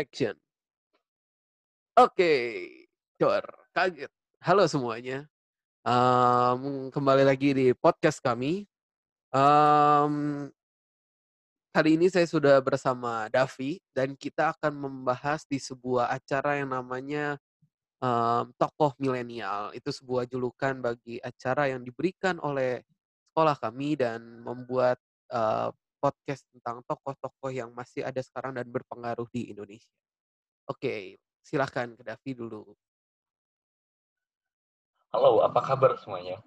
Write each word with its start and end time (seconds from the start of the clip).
Action. 0.00 0.32
Oke, 1.92 2.32
Cor, 3.20 3.44
kaget. 3.76 4.08
Halo 4.40 4.64
semuanya. 4.64 5.28
Um, 5.84 6.88
kembali 6.88 7.28
lagi 7.28 7.52
di 7.52 7.76
podcast 7.76 8.16
kami. 8.24 8.64
Um, 9.28 10.48
kali 11.76 12.00
ini 12.00 12.08
saya 12.08 12.24
sudah 12.24 12.64
bersama 12.64 13.28
Davi 13.28 13.76
dan 13.92 14.16
kita 14.16 14.56
akan 14.56 14.72
membahas 14.72 15.44
di 15.44 15.60
sebuah 15.60 16.08
acara 16.08 16.64
yang 16.64 16.72
namanya 16.72 17.36
um, 18.00 18.56
Tokoh 18.56 18.96
Milenial. 18.96 19.76
Itu 19.76 19.92
sebuah 19.92 20.24
julukan 20.32 20.80
bagi 20.80 21.20
acara 21.20 21.68
yang 21.68 21.84
diberikan 21.84 22.40
oleh 22.40 22.80
sekolah 23.28 23.60
kami 23.60 24.00
dan 24.00 24.40
membuat 24.48 24.96
uh, 25.28 25.68
podcast 26.00 26.48
tentang 26.48 26.80
tokoh-tokoh 26.88 27.52
yang 27.52 27.70
masih 27.76 28.02
ada 28.02 28.18
sekarang 28.24 28.56
dan 28.56 28.66
berpengaruh 28.66 29.28
di 29.28 29.52
Indonesia. 29.52 29.92
Oke, 30.64 31.20
silahkan 31.44 31.92
ke 31.92 32.02
Davi 32.02 32.32
dulu. 32.32 32.72
Halo, 35.12 35.44
apa 35.44 35.60
kabar 35.60 36.00
semuanya? 36.00 36.40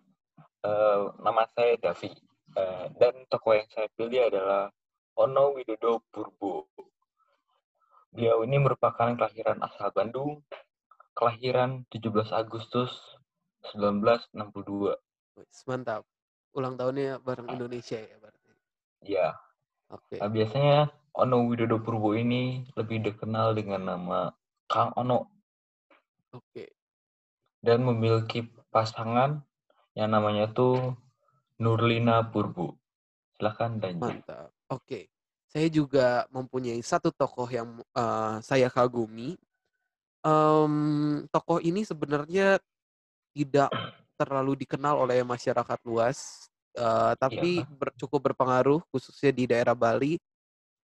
Uh, 0.63 1.12
nama 1.22 1.46
saya 1.54 1.76
Davi 1.77 2.10
uh, 2.55 2.88
dan 2.98 3.13
tokoh 3.30 3.54
yang 3.54 3.70
saya 3.70 3.91
pilih 3.94 4.32
adalah 4.32 4.72
Ono 5.22 5.54
Widodo 5.54 6.02
Purbo. 6.10 6.66
Beliau 8.13 8.41
ini 8.46 8.58
merupakan 8.58 9.13
kelahiran 9.13 9.62
asal 9.62 9.94
Bandung, 9.94 10.41
kelahiran 11.13 11.85
17 11.94 12.34
Agustus 12.34 12.90
1962. 13.74 14.98
Mantap. 15.70 16.05
Ulang 16.54 16.77
tahunnya 16.77 17.18
bareng 17.22 17.49
Indonesia 17.49 17.98
ya 17.98 18.16
berarti. 18.22 18.49
Ya. 19.04 19.27
Oke. 19.94 20.18
Nah, 20.18 20.30
biasanya 20.34 20.78
Ono 21.22 21.46
Widodo 21.46 21.78
Purbo 21.78 22.18
ini 22.18 22.66
lebih 22.74 23.06
dikenal 23.06 23.54
dengan 23.54 23.82
nama 23.86 24.20
Kang 24.66 24.90
Ono. 24.98 25.30
Oke. 26.34 26.74
Dan 27.62 27.85
memiliki 27.85 28.41
pasangan 28.74 29.38
yang 29.94 30.10
namanya 30.10 30.50
tuh 30.50 30.98
Nurlina 31.62 32.26
Purbo. 32.34 32.82
Silahkan 33.38 33.77
dan 33.77 34.02
Mantap. 34.02 34.50
Oke. 34.74 35.13
Saya 35.46 35.70
juga 35.70 36.26
mempunyai 36.34 36.82
satu 36.82 37.13
tokoh 37.13 37.46
yang 37.46 37.78
uh, 37.94 38.41
saya 38.41 38.74
kagumi. 38.74 39.38
Um, 40.26 41.30
tokoh 41.30 41.62
ini 41.62 41.85
sebenarnya 41.85 42.57
tidak 43.38 43.70
terlalu 44.18 44.66
dikenal 44.66 44.98
oleh 44.98 45.22
masyarakat 45.22 45.78
luas 45.85 46.50
uh, 46.77 47.13
tapi 47.18 47.62
Iya. 47.62 47.70
ber, 47.70 47.90
cukup 47.98 48.32
berpengaruh 48.32 48.82
khususnya 48.90 49.32
di 49.34 49.49
daerah 49.49 49.77
Bali 49.77 50.18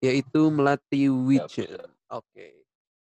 yaitu 0.03 0.51
Melati 0.51 1.07
Wijen. 1.09 1.89
Oke. 2.11 2.65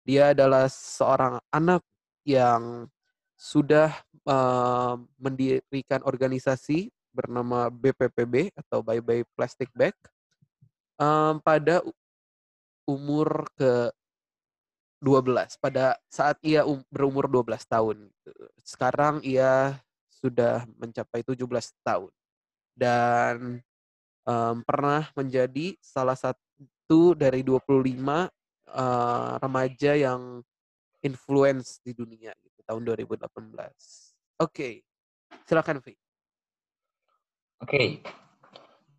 Dia 0.06 0.32
adalah 0.38 0.70
seorang 0.70 1.42
anak 1.50 1.82
yang 2.24 2.88
sudah 3.36 3.92
uh, 4.24 4.96
mendirikan 5.20 6.00
organisasi 6.06 6.94
bernama 7.12 7.68
BPPB 7.74 8.54
atau 8.56 8.86
Bye 8.86 9.02
Bye 9.02 9.26
Plastic 9.36 9.72
Bag 9.76 9.96
um, 11.02 11.42
pada 11.42 11.82
umur 12.86 13.50
ke 13.58 13.90
12 15.04 15.60
pada 15.60 16.00
saat 16.08 16.38
ia 16.46 16.64
um, 16.64 16.80
berumur 16.88 17.28
12 17.28 17.60
tahun. 17.66 17.98
Sekarang 18.62 19.20
ia 19.26 19.78
sudah 20.10 20.64
mencapai 20.80 21.22
17 21.22 21.44
tahun 21.84 22.14
dan 22.76 23.64
um, 24.28 24.56
pernah 24.68 25.08
menjadi 25.16 25.74
salah 25.80 26.20
satu 26.20 27.16
dari 27.16 27.42
25 27.42 27.66
uh, 28.76 29.40
remaja 29.40 29.96
yang 29.96 30.44
influence 31.02 31.80
di 31.82 31.96
dunia 31.96 32.36
gitu 32.44 32.60
tahun 32.68 32.84
2018. 32.84 33.24
Oke, 33.26 33.72
okay. 34.42 34.74
silakan 35.48 35.80
Vi. 35.80 35.96
Oke, 35.96 36.00
okay. 37.64 37.88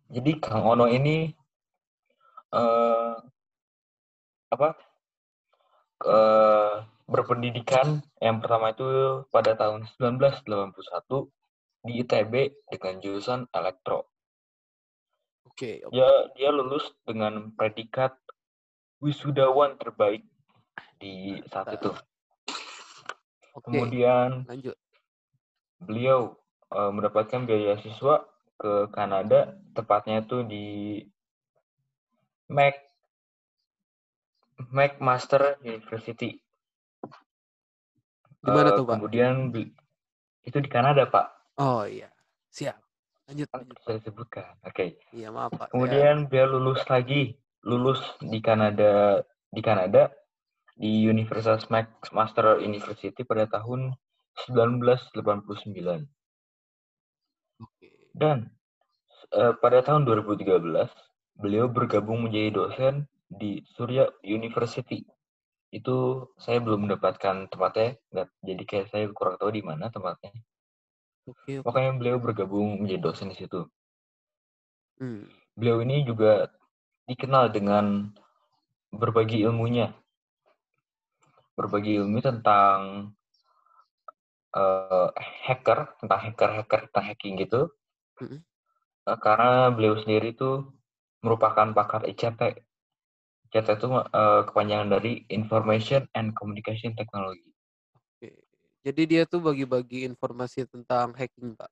jadi 0.09 0.31
Kang 0.41 0.65
Ono 0.65 0.89
ini 0.89 1.29
uh, 2.51 3.15
apa 4.47 4.69
uh, 6.07 6.75
berpendidikan 7.07 8.01
yang 8.19 8.39
pertama 8.41 8.71
itu 8.71 8.87
pada 9.31 9.53
tahun 9.55 9.87
1981 9.99 11.29
di 11.87 12.03
ITB 12.03 12.67
dengan 12.67 12.99
jurusan 12.99 13.47
elektro. 13.55 14.11
Oke. 15.47 15.81
Okay, 15.81 15.87
okay. 15.87 15.95
Dia 15.95 16.09
dia 16.35 16.49
lulus 16.51 16.91
dengan 17.07 17.55
predikat 17.55 18.13
wisudawan 18.99 19.79
terbaik 19.79 20.27
di 20.99 21.39
saat 21.47 21.79
itu. 21.79 21.95
Okay. 23.57 23.63
Kemudian 23.63 24.45
lanjut. 24.45 24.75
Beliau 25.77 26.35
uh, 26.73 26.91
mendapatkan 26.93 27.45
beasiswa 27.45 28.25
ke 28.57 28.89
Kanada, 28.89 29.53
tepatnya 29.77 30.25
itu 30.25 30.41
di 30.41 30.65
Mac 32.49 32.73
McMaster 34.73 35.61
University. 35.61 36.41
Di 38.41 38.49
mana 38.49 38.73
uh, 38.73 38.77
tuh, 38.81 38.85
Pak? 38.89 38.97
Kemudian 38.97 39.53
itu 40.41 40.57
di 40.57 40.69
Kanada, 40.69 41.05
Pak. 41.05 41.36
Oh 41.57 41.89
iya, 41.89 42.09
siap. 42.53 42.77
Lanjut, 43.27 43.49
lanjut. 43.51 43.77
Saya 43.83 43.99
sebutkan. 44.05 44.55
Oke. 44.63 44.71
Okay. 44.71 44.89
Iya, 45.11 45.33
maaf 45.33 45.51
Pak. 45.51 45.73
Kemudian 45.73 46.25
ya. 46.25 46.29
dia 46.29 46.45
lulus 46.47 46.79
lagi, 46.87 47.35
lulus 47.65 47.99
di 48.23 48.39
Kanada 48.39 49.25
di 49.51 49.61
Kanada 49.65 50.13
di 50.77 51.09
Universitas 51.09 51.65
McMaster 51.67 52.61
University 52.61 53.25
pada 53.25 53.49
tahun 53.49 53.97
1989. 54.47 56.05
Oke. 57.57 57.87
Dan 58.13 58.53
uh, 59.33 59.53
pada 59.57 59.81
tahun 59.81 60.05
2013 60.05 60.61
beliau 61.41 61.65
bergabung 61.67 62.29
menjadi 62.29 62.53
dosen 62.53 63.09
di 63.27 63.65
Surya 63.75 64.07
University. 64.23 65.03
Itu 65.73 66.29
saya 66.39 66.63
belum 66.63 66.87
mendapatkan 66.87 67.51
tempatnya, 67.51 67.99
jadi 68.39 68.63
kayak 68.63 68.87
saya 68.87 69.05
kurang 69.11 69.35
tahu 69.35 69.51
di 69.51 69.59
mana 69.59 69.91
tempatnya. 69.91 70.31
Oke, 71.27 71.59
oke. 71.59 71.67
Makanya 71.67 71.91
beliau 71.99 72.17
bergabung 72.23 72.79
menjadi 72.79 73.03
dosen 73.03 73.27
di 73.31 73.37
situ. 73.37 73.67
Hmm. 74.97 75.27
Beliau 75.59 75.83
ini 75.83 76.07
juga 76.07 76.47
dikenal 77.11 77.51
dengan 77.51 78.15
berbagi 78.95 79.43
ilmunya. 79.43 79.91
Berbagi 81.59 81.99
ilmu 81.99 82.23
tentang 82.23 83.11
uh, 84.55 85.09
hacker, 85.43 85.99
tentang 85.99 86.19
hacker-hacker, 86.31 86.81
tentang 86.87 87.05
hacking 87.11 87.33
gitu. 87.43 87.75
Hmm. 88.23 88.39
Uh, 89.03 89.17
karena 89.19 89.73
beliau 89.75 89.99
sendiri 89.99 90.31
itu 90.31 90.63
merupakan 91.19 91.75
pakar 91.75 92.07
ICT. 92.07 92.63
ICT 93.51 93.67
itu 93.83 93.87
uh, 93.91 94.47
kepanjangan 94.47 94.95
dari 94.95 95.27
Information 95.27 96.07
and 96.15 96.31
Communication 96.37 96.95
Technology. 96.95 97.56
Jadi 98.85 99.01
dia 99.09 99.23
tuh 99.25 99.41
bagi-bagi 99.41 100.05
informasi 100.05 100.69
tentang 100.69 101.11
hacking, 101.17 101.57
Pak. 101.57 101.71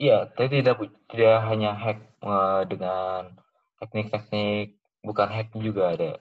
Iya, 0.00 0.32
tapi 0.32 0.64
tidak 0.64 0.80
tidak 1.12 1.36
hanya 1.44 1.76
hack 1.76 2.00
uh, 2.24 2.64
dengan 2.64 3.36
teknik-teknik, 3.84 4.80
bukan 5.04 5.28
hack 5.28 5.52
juga 5.60 5.92
ada. 5.92 6.12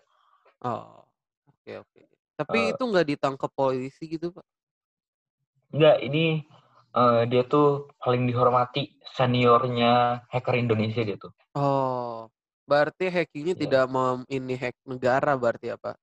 Oh, 0.59 1.07
oke 1.47 1.63
okay, 1.63 1.75
oke. 1.79 1.87
Okay. 1.95 2.05
Tapi 2.35 2.59
uh, 2.59 2.69
itu 2.75 2.83
nggak 2.83 3.07
ditangkap 3.15 3.51
polisi 3.55 4.03
gitu, 4.19 4.35
Pak? 4.35 4.43
Enggak, 5.71 5.97
ini 6.03 6.43
uh, 6.91 7.23
dia 7.23 7.47
tuh 7.47 7.87
paling 8.03 8.27
dihormati 8.27 8.99
seniornya 9.15 10.27
hacker 10.27 10.59
Indonesia 10.59 10.99
dia 10.99 11.15
tuh. 11.15 11.31
Oh, 11.55 12.27
berarti 12.67 13.07
hackingnya 13.07 13.55
yeah. 13.55 13.63
tidak 13.63 13.83
mem 13.87 14.27
ini 14.27 14.59
hack 14.59 14.75
negara 14.83 15.39
berarti 15.39 15.71
apa? 15.71 15.95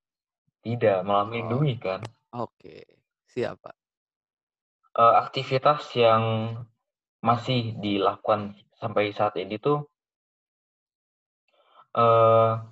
Tidak, 0.65 1.05
malah 1.05 1.29
melindungi 1.29 1.77
oh. 1.77 1.81
kan. 1.85 2.01
Oke. 2.33 2.49
Okay 2.57 2.96
siapa? 3.37 3.77
Uh, 4.97 5.21
aktivitas 5.21 5.93
yang 5.93 6.57
masih 7.21 7.77
dilakukan 7.85 8.57
sampai 8.81 9.13
saat 9.13 9.37
ini 9.37 9.61
tuh 9.61 9.85
uh, 11.93 12.65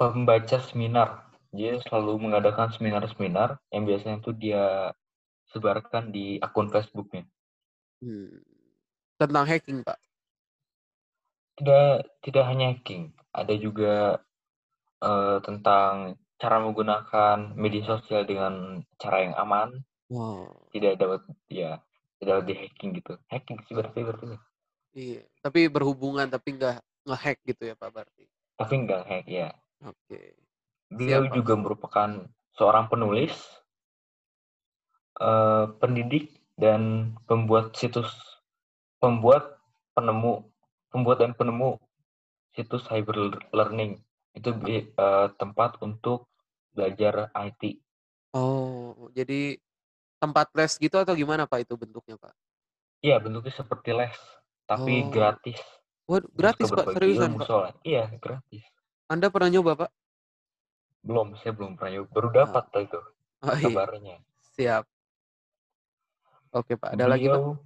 pembaca 0.00 0.58
seminar. 0.64 1.28
Dia 1.52 1.76
selalu 1.84 2.24
mengadakan 2.24 2.72
seminar-seminar 2.72 3.60
yang 3.68 3.84
biasanya 3.84 4.24
tuh 4.24 4.32
dia 4.32 4.96
sebarkan 5.52 6.08
di 6.08 6.40
akun 6.40 6.72
Facebooknya. 6.72 7.28
Hmm. 8.00 8.40
Tentang 9.20 9.44
hacking, 9.44 9.84
Pak? 9.84 10.00
Tidak, 11.60 12.24
tidak 12.24 12.44
hanya 12.48 12.72
hacking. 12.72 13.12
Ada 13.36 13.54
juga 13.60 14.24
uh, 15.04 15.38
tentang 15.44 16.16
cara 16.42 16.58
menggunakan 16.58 17.54
media 17.54 17.86
sosial 17.86 18.26
dengan 18.26 18.82
cara 18.98 19.22
yang 19.22 19.34
aman. 19.38 19.78
Wow. 20.10 20.50
Tidak 20.74 20.98
dapat 20.98 21.22
ya, 21.46 21.78
tidak 22.18 22.50
di 22.50 22.58
hacking 22.58 22.98
gitu. 22.98 23.14
Hacking 23.30 23.62
sih 23.70 23.78
berarti 23.78 24.00
berarti. 24.02 24.36
Iya, 24.92 25.22
tapi 25.38 25.70
berhubungan 25.70 26.26
tapi 26.26 26.58
nggak 26.58 26.82
ngehack 27.06 27.38
gitu 27.46 27.62
ya 27.70 27.74
Pak 27.78 27.90
berarti. 27.94 28.26
Tapi 28.58 28.74
nggak 28.82 29.02
hack 29.06 29.26
ya. 29.30 29.54
Oke. 29.86 30.34
Beliau 30.90 31.22
Siap, 31.22 31.30
Pak. 31.30 31.36
juga 31.38 31.54
merupakan 31.56 32.10
seorang 32.58 32.90
penulis, 32.90 33.32
eh, 35.22 35.64
pendidik, 35.78 36.42
dan 36.58 37.14
pembuat 37.24 37.72
situs, 37.78 38.12
pembuat 39.00 39.56
penemu, 39.96 40.44
pembuat 40.92 41.24
dan 41.24 41.32
penemu 41.38 41.80
situs 42.52 42.84
cyber 42.90 43.40
learning. 43.54 44.02
Itu 44.36 44.52
eh, 44.66 44.84
tempat 45.40 45.80
untuk 45.80 46.31
belajar 46.72 47.28
IT. 47.36 47.78
Oh, 48.32 49.08
jadi 49.12 49.60
tempat 50.16 50.48
les 50.56 50.72
gitu 50.80 50.96
atau 50.96 51.12
gimana 51.12 51.44
Pak 51.44 51.68
itu 51.68 51.74
bentuknya 51.76 52.16
Pak? 52.16 52.32
Iya, 53.04 53.20
bentuknya 53.20 53.52
seperti 53.52 53.90
les, 53.92 54.16
tapi 54.64 55.04
Oh. 55.04 55.10
gratis. 55.12 55.60
Waduh, 56.08 56.30
gratis 56.32 56.68
Pak, 56.72 56.86
seriusan 56.96 57.36
Pak? 57.38 57.46
soalnya. 57.46 57.74
Iya, 57.84 58.04
gratis. 58.18 58.64
Anda 59.06 59.28
pernah 59.28 59.52
nyoba 59.52 59.86
Pak? 59.86 59.90
Belum, 61.02 61.34
saya 61.38 61.52
belum 61.52 61.76
pernah 61.76 62.00
nyoba. 62.00 62.08
Baru 62.14 62.28
dapat 62.32 62.64
lah 62.72 62.82
itu 62.82 63.00
Oh 63.46 63.56
iya, 63.58 63.68
kabarnya. 63.68 64.16
siap. 64.54 64.84
Oke 66.52 66.76
Pak, 66.76 66.94
ada 66.96 67.08
lagi 67.08 67.26
Pak? 67.28 67.40
Beliau 67.40 67.56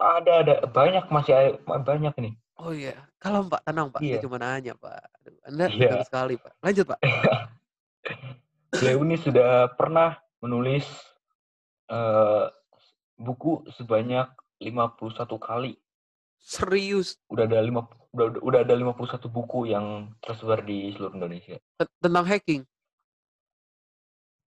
ada 0.00 0.32
ada 0.40 0.54
banyak 0.64 1.04
masih 1.12 1.32
ada, 1.36 1.50
banyak 1.84 2.14
nih. 2.16 2.34
Oh 2.60 2.72
iya, 2.72 2.96
kalau 3.20 3.44
Pak 3.48 3.64
tenang 3.64 3.88
Pak, 3.92 4.00
saya 4.04 4.16
Iya. 4.16 4.24
cuma 4.24 4.36
nanya 4.40 4.72
Pak. 4.76 5.00
Aduh, 5.24 5.40
Anda 5.48 5.64
Iya. 5.72 6.04
sekali 6.04 6.34
Pak. 6.36 6.52
Lanjut 6.60 6.84
Pak. 6.88 6.98
Beliau 8.70 9.02
ini 9.04 9.16
sudah 9.18 9.72
pernah 9.74 10.16
menulis 10.40 10.86
eh, 11.90 12.46
buku 13.20 13.66
sebanyak 13.76 14.30
51 14.62 15.36
kali. 15.36 15.76
Serius 16.40 17.20
Udah 17.28 17.44
ada 17.44 17.60
lima 17.60 17.84
udah, 18.16 18.40
udah 18.40 18.60
ada 18.64 18.72
51 18.72 19.28
buku 19.28 19.68
yang 19.68 20.16
tersebar 20.24 20.64
di 20.64 20.96
seluruh 20.96 21.14
Indonesia. 21.18 21.60
Tentang 22.00 22.24
hacking. 22.24 22.64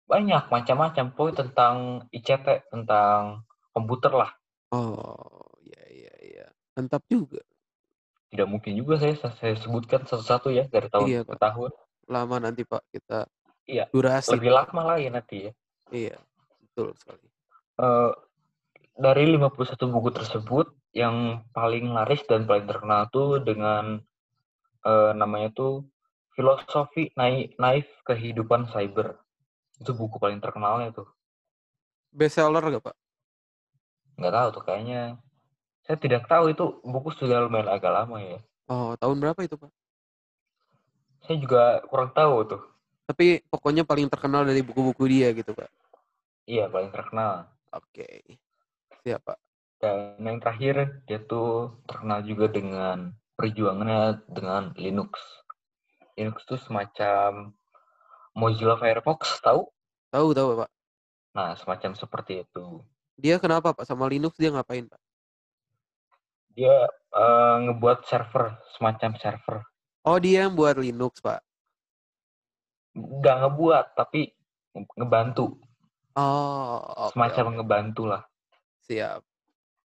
Banyak 0.06 0.52
macam-macam 0.52 1.06
pokoknya 1.16 1.48
tentang 1.48 1.76
ICT, 2.12 2.68
tentang 2.70 3.48
komputer 3.72 4.12
lah. 4.12 4.32
Oh 4.76 5.56
iya 5.64 5.84
iya 5.88 6.14
iya. 6.22 6.46
Mantap 6.76 7.08
juga. 7.08 7.42
Tidak 8.32 8.48
mungkin 8.48 8.76
juga 8.80 9.00
saya 9.00 9.16
saya 9.36 9.56
sebutkan 9.60 10.08
satu-satu 10.08 10.52
ya 10.52 10.68
dari 10.68 10.88
tahun 10.88 11.08
Iya, 11.08 11.22
ke 11.28 11.36
tahun. 11.36 11.72
Lama 12.12 12.36
nanti 12.44 12.68
Pak 12.68 12.84
kita 12.92 13.24
Iya, 13.64 13.88
durasi. 13.88 14.36
Lebih 14.36 14.52
lama 14.52 15.00
ya 15.00 15.08
nanti 15.08 15.48
ya. 15.48 15.52
Iya, 15.96 16.18
betul 16.60 16.92
sekali. 17.00 17.24
Eh, 17.80 18.12
dari 19.00 19.24
51 19.32 19.88
buku 19.88 20.12
tersebut 20.12 20.76
yang 20.92 21.48
paling 21.56 21.88
laris 21.96 22.20
dan 22.28 22.44
paling 22.44 22.68
terkenal 22.68 23.08
tuh 23.08 23.40
dengan 23.40 24.04
eh, 24.84 25.12
namanya 25.16 25.56
tuh 25.56 25.88
filosofi 26.36 27.16
naif, 27.16 27.56
naif 27.56 27.88
kehidupan 28.04 28.68
cyber 28.68 29.20
itu 29.80 29.92
buku 29.96 30.20
paling 30.20 30.44
terkenalnya 30.44 30.92
tuh 30.92 31.08
Best 32.12 32.36
seller 32.36 32.60
gak 32.62 32.92
Pak? 32.92 32.96
nggak 34.20 34.34
tahu 34.36 34.48
tuh 34.54 34.64
kayaknya 34.68 35.02
saya 35.82 35.98
tidak 35.98 36.28
tahu 36.30 36.52
itu 36.52 36.66
buku 36.86 37.10
sudah 37.16 37.42
lumayan 37.48 37.72
agak 37.72 37.90
lama 37.90 38.20
ya 38.20 38.40
Oh, 38.70 38.96
tahun 39.00 39.18
berapa 39.20 39.40
itu 39.44 39.56
Pak? 39.60 39.72
Saya 41.26 41.38
juga 41.40 41.62
kurang 41.90 42.12
tahu 42.14 42.36
tuh 42.48 42.62
Tapi 43.10 43.44
pokoknya 43.52 43.84
paling 43.84 44.08
terkenal 44.08 44.48
dari 44.48 44.64
buku-buku 44.64 45.04
dia 45.12 45.36
gitu 45.36 45.52
Pak. 45.52 45.68
iya 46.48 46.68
paling 46.70 46.92
terkenal 46.92 47.50
Oke. 47.72 48.08
Siap 49.04 49.22
Pak. 49.24 49.40
dan 49.82 50.16
yang 50.22 50.38
terakhir 50.38 50.76
dia 51.08 51.20
tuh 51.24 51.82
terkenal 51.90 52.22
juga 52.22 52.46
dengan 52.52 53.12
perjuangannya 53.36 54.22
dengan 54.30 54.72
Linux 54.78 55.18
Linux 56.18 56.46
tuh 56.46 56.60
semacam 56.62 57.56
Mozilla 58.38 58.78
Firefox 58.78 59.42
tahu 59.42 59.68
Tahu 60.12 60.28
tahu 60.36 60.50
Pak. 60.62 60.70
nah 61.34 61.56
semacam 61.56 61.92
seperti 61.96 62.44
itu 62.44 62.84
Dia 63.18 63.38
kenapa 63.40 63.72
Pak 63.74 63.86
sama 63.86 64.06
Linux 64.12 64.36
dia 64.38 64.52
ngapain 64.52 64.86
Pak? 64.88 65.00
dia 66.52 66.76
eh, 67.16 67.56
ngebuat 67.64 68.04
server 68.06 68.60
semacam 68.76 69.12
server 69.16 69.58
Oh, 70.02 70.18
dia 70.18 70.44
yang 70.44 70.54
buat 70.54 70.76
Linux 70.76 71.20
Pak. 71.20 71.42
nggak 72.92 73.36
ngebuat 73.40 73.86
tapi 73.96 74.36
nge- 74.74 74.96
ngebantu 74.98 75.56
Oh, 76.12 76.76
oke. 77.08 77.16
semacam 77.16 77.46
oke. 77.46 77.56
ngebantu 77.56 78.04
lah 78.04 78.22
Siap. 78.84 79.24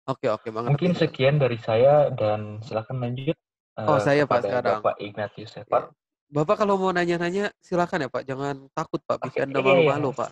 Oke 0.06 0.26
oke 0.26 0.48
mengerti. 0.50 0.70
mungkin 0.74 0.90
Pak. 0.90 1.00
sekian 1.06 1.36
dari 1.38 1.54
saya 1.56 2.10
dan 2.10 2.58
silakan 2.60 2.98
lanjut 2.98 3.38
eh, 3.76 3.86
Oh, 3.86 4.02
saya, 4.02 4.26
Pak, 4.26 4.42
sekarang. 4.42 4.82
Bapak 4.82 4.98
Ignatius 4.98 5.54
Sepat 5.54 5.86
Bapak 6.26 6.56
kalau 6.58 6.74
mau 6.74 6.90
nanya-nanya 6.90 7.54
silakan 7.60 8.02
ya 8.02 8.10
Pak, 8.10 8.26
jangan 8.26 8.66
takut 8.72 8.98
Pak, 9.00 9.22
bikin 9.22 9.46
Anda 9.46 9.54
iya, 9.54 9.62
iya. 9.62 9.70
malu-malu 9.86 10.10
Pak. 10.12 10.30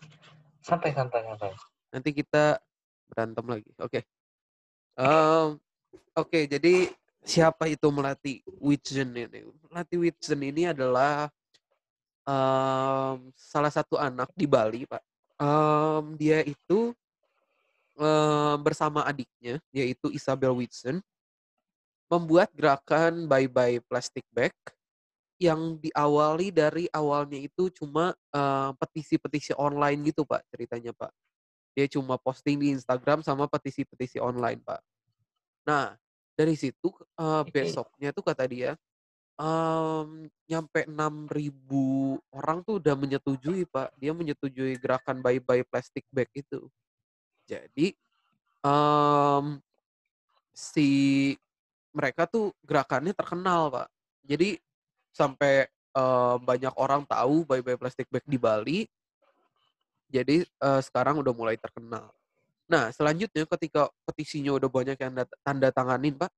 santai 0.59 0.91
santai 0.91 1.23
santai 1.23 1.55
Nanti 1.95 2.11
kita 2.11 2.59
berantem 3.07 3.47
lagi. 3.47 3.71
Oke. 3.79 4.03
Em, 4.99 5.63
Oke, 6.15 6.47
jadi 6.47 6.91
siapa 7.25 7.67
itu 7.73 7.89
Melati 7.89 8.45
Witchen 8.61 9.17
ini? 9.17 9.49
Melati 9.67 9.97
Witchen 9.97 10.41
ini 10.45 10.69
adalah 10.69 11.33
em, 12.29 13.33
salah 13.35 13.73
satu 13.73 13.97
anak 13.97 14.29
di 14.37 14.45
Bali, 14.45 14.85
Pak. 14.85 15.03
Em, 15.41 16.05
dia 16.21 16.45
itu 16.45 16.93
em, 17.97 18.57
bersama 18.61 19.03
adiknya, 19.09 19.59
yaitu 19.73 20.13
Isabel 20.13 20.53
Whitson, 20.53 21.01
membuat 22.13 22.53
gerakan 22.53 23.25
Bye 23.25 23.49
Bye 23.49 23.81
Plastic 23.89 24.23
Bag 24.31 24.53
yang 25.41 25.81
diawali 25.83 26.55
dari 26.55 26.87
awalnya 26.95 27.41
itu 27.43 27.67
cuma 27.75 28.15
petisi-petisi 28.79 29.51
online 29.59 30.15
gitu, 30.15 30.23
Pak, 30.23 30.47
ceritanya, 30.47 30.95
Pak. 30.95 31.11
Dia 31.75 31.91
cuma 31.91 32.15
posting 32.15 32.55
di 32.63 32.71
Instagram 32.71 33.19
sama 33.27 33.51
petisi-petisi 33.51 34.23
online, 34.23 34.63
Pak. 34.63 34.79
Nah, 35.67 35.99
dari 36.35 36.59
situ 36.59 36.91
Oke. 37.15 37.51
besoknya 37.51 38.11
tuh 38.11 38.27
kata 38.27 38.45
dia 38.51 38.75
em, 39.39 40.31
nyampe 40.47 40.87
6.000 40.87 42.19
orang 42.31 42.63
tuh 42.63 42.79
udah 42.79 42.95
menyetujui, 42.95 43.67
Pak. 43.67 43.95
Dia 43.99 44.15
menyetujui 44.15 44.79
gerakan 44.79 45.21
Bye 45.23 45.43
Bye 45.43 45.67
Plastic 45.67 46.07
Bag 46.15 46.31
itu. 46.35 46.71
Jadi 47.47 47.95
em, 48.63 49.45
si 50.55 50.89
mereka 51.95 52.27
tuh 52.27 52.55
gerakannya 52.63 53.15
terkenal, 53.15 53.71
Pak. 53.71 53.89
Jadi 54.25 54.59
sampai 55.15 55.67
eh, 55.71 56.37
banyak 56.39 56.75
orang 56.79 57.07
tahu 57.07 57.47
Bye 57.47 57.63
Bye 57.63 57.79
Plastic 57.79 58.07
Bag 58.11 58.27
di 58.27 58.39
Bali. 58.39 58.81
Jadi 60.11 60.47
eh, 60.47 60.81
sekarang 60.83 61.19
udah 61.23 61.35
mulai 61.35 61.59
terkenal. 61.59 62.11
Nah, 62.65 62.89
selanjutnya 62.91 63.45
ketika 63.45 63.93
petisinya 64.09 64.57
udah 64.57 64.71
banyak 64.73 64.97
yang 64.97 65.13
tanda 65.45 65.69
tanganin, 65.69 66.17
Pak, 66.17 66.33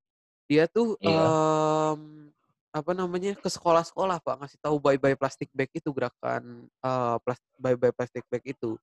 dia 0.51 0.67
tuh 0.67 0.99
Iya. 0.99 1.27
em, 1.27 2.31
apa 2.75 2.93
namanya 2.93 3.33
ke 3.39 3.49
sekolah-sekolah, 3.49 4.21
Pak, 4.21 4.35
ngasih 4.43 4.59
tahu 4.61 4.77
Bye 4.83 4.99
Bye 4.99 5.17
Plastic 5.17 5.49
Bag 5.55 5.71
itu 5.73 5.89
gerakan 5.95 6.67
eh, 6.69 7.17
plas- 7.23 7.51
Bye 7.57 7.79
Bye 7.79 7.95
Plastic 7.95 8.27
Bag 8.27 8.43
itu. 8.45 8.75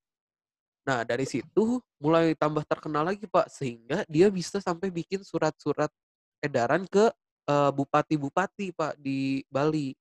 Nah, 0.83 1.07
dari 1.07 1.23
situ 1.23 1.79
mulai 1.95 2.35
tambah 2.35 2.63
terkenal 2.67 3.07
lagi, 3.07 3.23
Pak, 3.27 3.47
sehingga 3.47 4.03
dia 4.07 4.27
bisa 4.27 4.59
sampai 4.59 4.91
bikin 4.91 5.23
surat-surat 5.23 5.91
edaran 6.39 6.87
ke 6.87 7.11
eh, 7.43 7.71
bupati-bupati, 7.75 8.71
Pak, 8.71 8.95
di 8.95 9.43
Bali. 9.51 9.91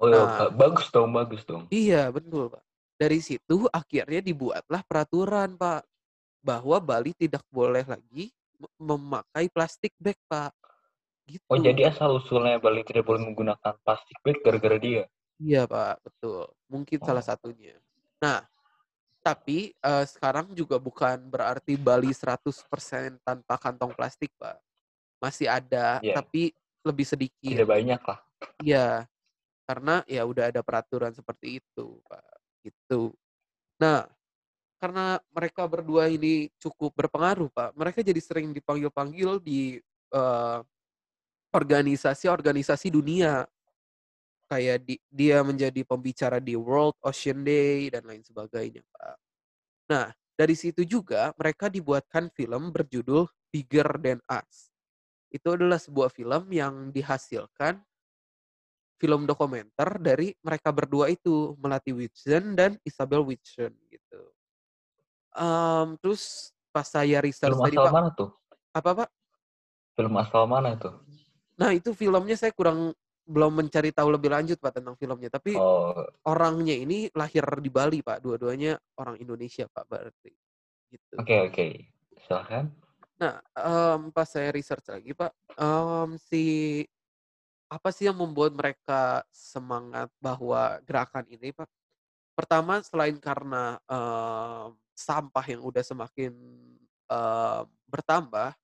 oh 0.00 0.08
iya, 0.08 0.24
Nah. 0.24 0.48
ba- 0.48 0.52
bagus 0.56 0.88
dong 0.88 1.12
bagus 1.12 1.44
dong 1.44 1.68
Iya, 1.68 2.08
betul, 2.08 2.48
Pak. 2.48 2.64
Dari 2.96 3.20
situ 3.20 3.68
akhirnya 3.68 4.20
dibuatlah 4.20 4.80
peraturan, 4.84 5.56
Pak, 5.56 5.84
bahwa 6.40 6.76
Bali 6.80 7.12
tidak 7.12 7.44
boleh 7.48 7.84
lagi 7.84 8.32
me- 8.56 8.74
memakai 8.76 9.46
plastik 9.46 9.92
bag, 9.96 10.16
Pak. 10.26 10.52
Gitu. 11.24 11.46
oh 11.46 11.56
jadi 11.56 11.94
asal 11.94 12.18
usulnya 12.18 12.58
Bali 12.58 12.82
tidak 12.82 13.06
boleh 13.06 13.22
menggunakan 13.22 13.78
plastik 13.80 14.18
bag 14.20 14.42
gara-gara 14.42 14.76
dia 14.76 15.04
Iya, 15.38 15.64
Pak, 15.64 16.04
betul. 16.04 16.44
Mungkin 16.68 17.00
salah 17.00 17.24
Oh. 17.24 17.28
satunya. 17.32 17.72
Nah, 18.20 18.44
tapi 19.20 19.72
eh, 19.72 20.04
sekarang 20.04 20.52
juga 20.52 20.76
bukan 20.76 21.16
berarti 21.28 21.80
Bali 21.80 22.12
100% 22.12 23.16
tanpa 23.24 23.56
kantong 23.56 23.96
plastik, 23.96 24.28
Pak. 24.36 24.60
Masih 25.16 25.48
ada, 25.48 25.96
Iya. 26.00 26.20
tapi 26.20 26.52
lebih 26.84 27.04
sedikit. 27.04 27.56
tidak 27.56 27.68
banyak 27.68 28.00
lah 28.00 28.18
Iya, 28.60 29.08
karena 29.64 30.04
ya 30.04 30.24
udah 30.24 30.48
ada 30.48 30.60
peraturan 30.60 31.12
seperti 31.12 31.60
itu, 31.60 32.00
Pak. 32.04 32.24
Gitu. 32.60 33.12
Nah, 33.80 34.04
karena 34.80 35.20
mereka 35.30 35.68
berdua 35.68 36.08
ini 36.08 36.48
cukup 36.56 36.96
berpengaruh, 36.96 37.52
Pak. 37.52 37.76
Mereka 37.76 38.00
jadi 38.00 38.16
sering 38.18 38.56
dipanggil-panggil 38.56 39.38
di 39.44 39.76
eh, 40.16 40.60
organisasi-organisasi 41.52 42.88
dunia. 42.88 43.44
Kayak 44.50 44.82
di- 44.82 45.02
dia 45.06 45.44
menjadi 45.46 45.86
pembicara 45.86 46.42
di 46.42 46.58
World 46.58 46.98
Ocean 47.06 47.46
Day 47.46 47.92
dan 47.92 48.02
lain 48.08 48.24
sebagainya, 48.24 48.82
Pak. 48.82 49.16
Nah, 49.94 50.06
dari 50.34 50.56
situ 50.56 50.82
juga 50.88 51.30
mereka 51.36 51.68
dibuatkan 51.68 52.32
film 52.34 52.72
berjudul 52.72 53.28
Bigger 53.52 54.00
Than 54.00 54.18
Us. 54.26 54.72
Itu 55.30 55.54
adalah 55.54 55.78
sebuah 55.78 56.10
film 56.10 56.50
yang 56.50 56.90
dihasilkan 56.90 57.78
film 59.00 59.24
dokumenter 59.24 59.96
dari 59.96 60.36
mereka 60.44 60.68
berdua 60.74 61.08
itu 61.08 61.56
Melati 61.56 61.94
Whitson 61.94 62.52
dan 62.52 62.76
Isabel 62.84 63.24
Whitson 63.24 63.72
gitu. 63.88 64.20
Um, 65.34 65.94
terus 66.02 66.50
pas 66.74 66.86
saya 66.86 67.22
research 67.22 67.54
Film 67.54 67.62
tadi 67.62 67.76
asal 67.78 67.86
Pak, 67.86 67.94
mana 67.94 68.08
tuh? 68.14 68.30
apa 68.70 68.90
Pak? 69.04 69.08
Film 69.94 70.14
asal 70.18 70.42
mana 70.46 70.74
tuh? 70.78 70.94
Nah 71.58 71.70
itu 71.74 71.92
filmnya 71.94 72.34
saya 72.38 72.50
kurang 72.54 72.94
belum 73.30 73.62
mencari 73.62 73.94
tahu 73.94 74.10
lebih 74.10 74.32
lanjut 74.34 74.58
Pak 74.58 74.82
tentang 74.82 74.98
filmnya. 74.98 75.30
Tapi 75.30 75.54
Oh, 75.54 76.02
orangnya 76.26 76.74
ini 76.74 77.06
lahir 77.14 77.46
di 77.62 77.70
Bali 77.70 78.02
Pak. 78.02 78.18
Dua-duanya 78.18 78.74
orang 78.98 79.22
Indonesia 79.22 79.70
Pak 79.70 79.84
berarti. 79.86 80.32
Gitu. 80.90 81.14
oke 81.14 81.36
oke. 81.46 81.66
Silahkan. 82.26 82.66
Nah 83.22 83.38
em, 83.54 84.10
pas 84.10 84.26
saya 84.26 84.50
research 84.50 84.90
lagi 84.90 85.14
Pak, 85.14 85.30
em, 85.54 86.18
si 86.18 86.42
apa 87.70 87.94
sih 87.94 88.10
yang 88.10 88.18
membuat 88.18 88.50
mereka 88.50 89.22
semangat 89.30 90.10
bahwa 90.18 90.82
gerakan 90.82 91.22
ini 91.30 91.54
Pak? 91.54 91.70
Pertama 92.40 92.80
selain 92.80 93.20
karena 93.20 93.76
em, 93.84 94.72
sampah 94.96 95.44
yang 95.44 95.60
udah 95.60 95.84
semakin 95.84 96.32
em, 97.12 97.64
bertambah, 97.84 98.56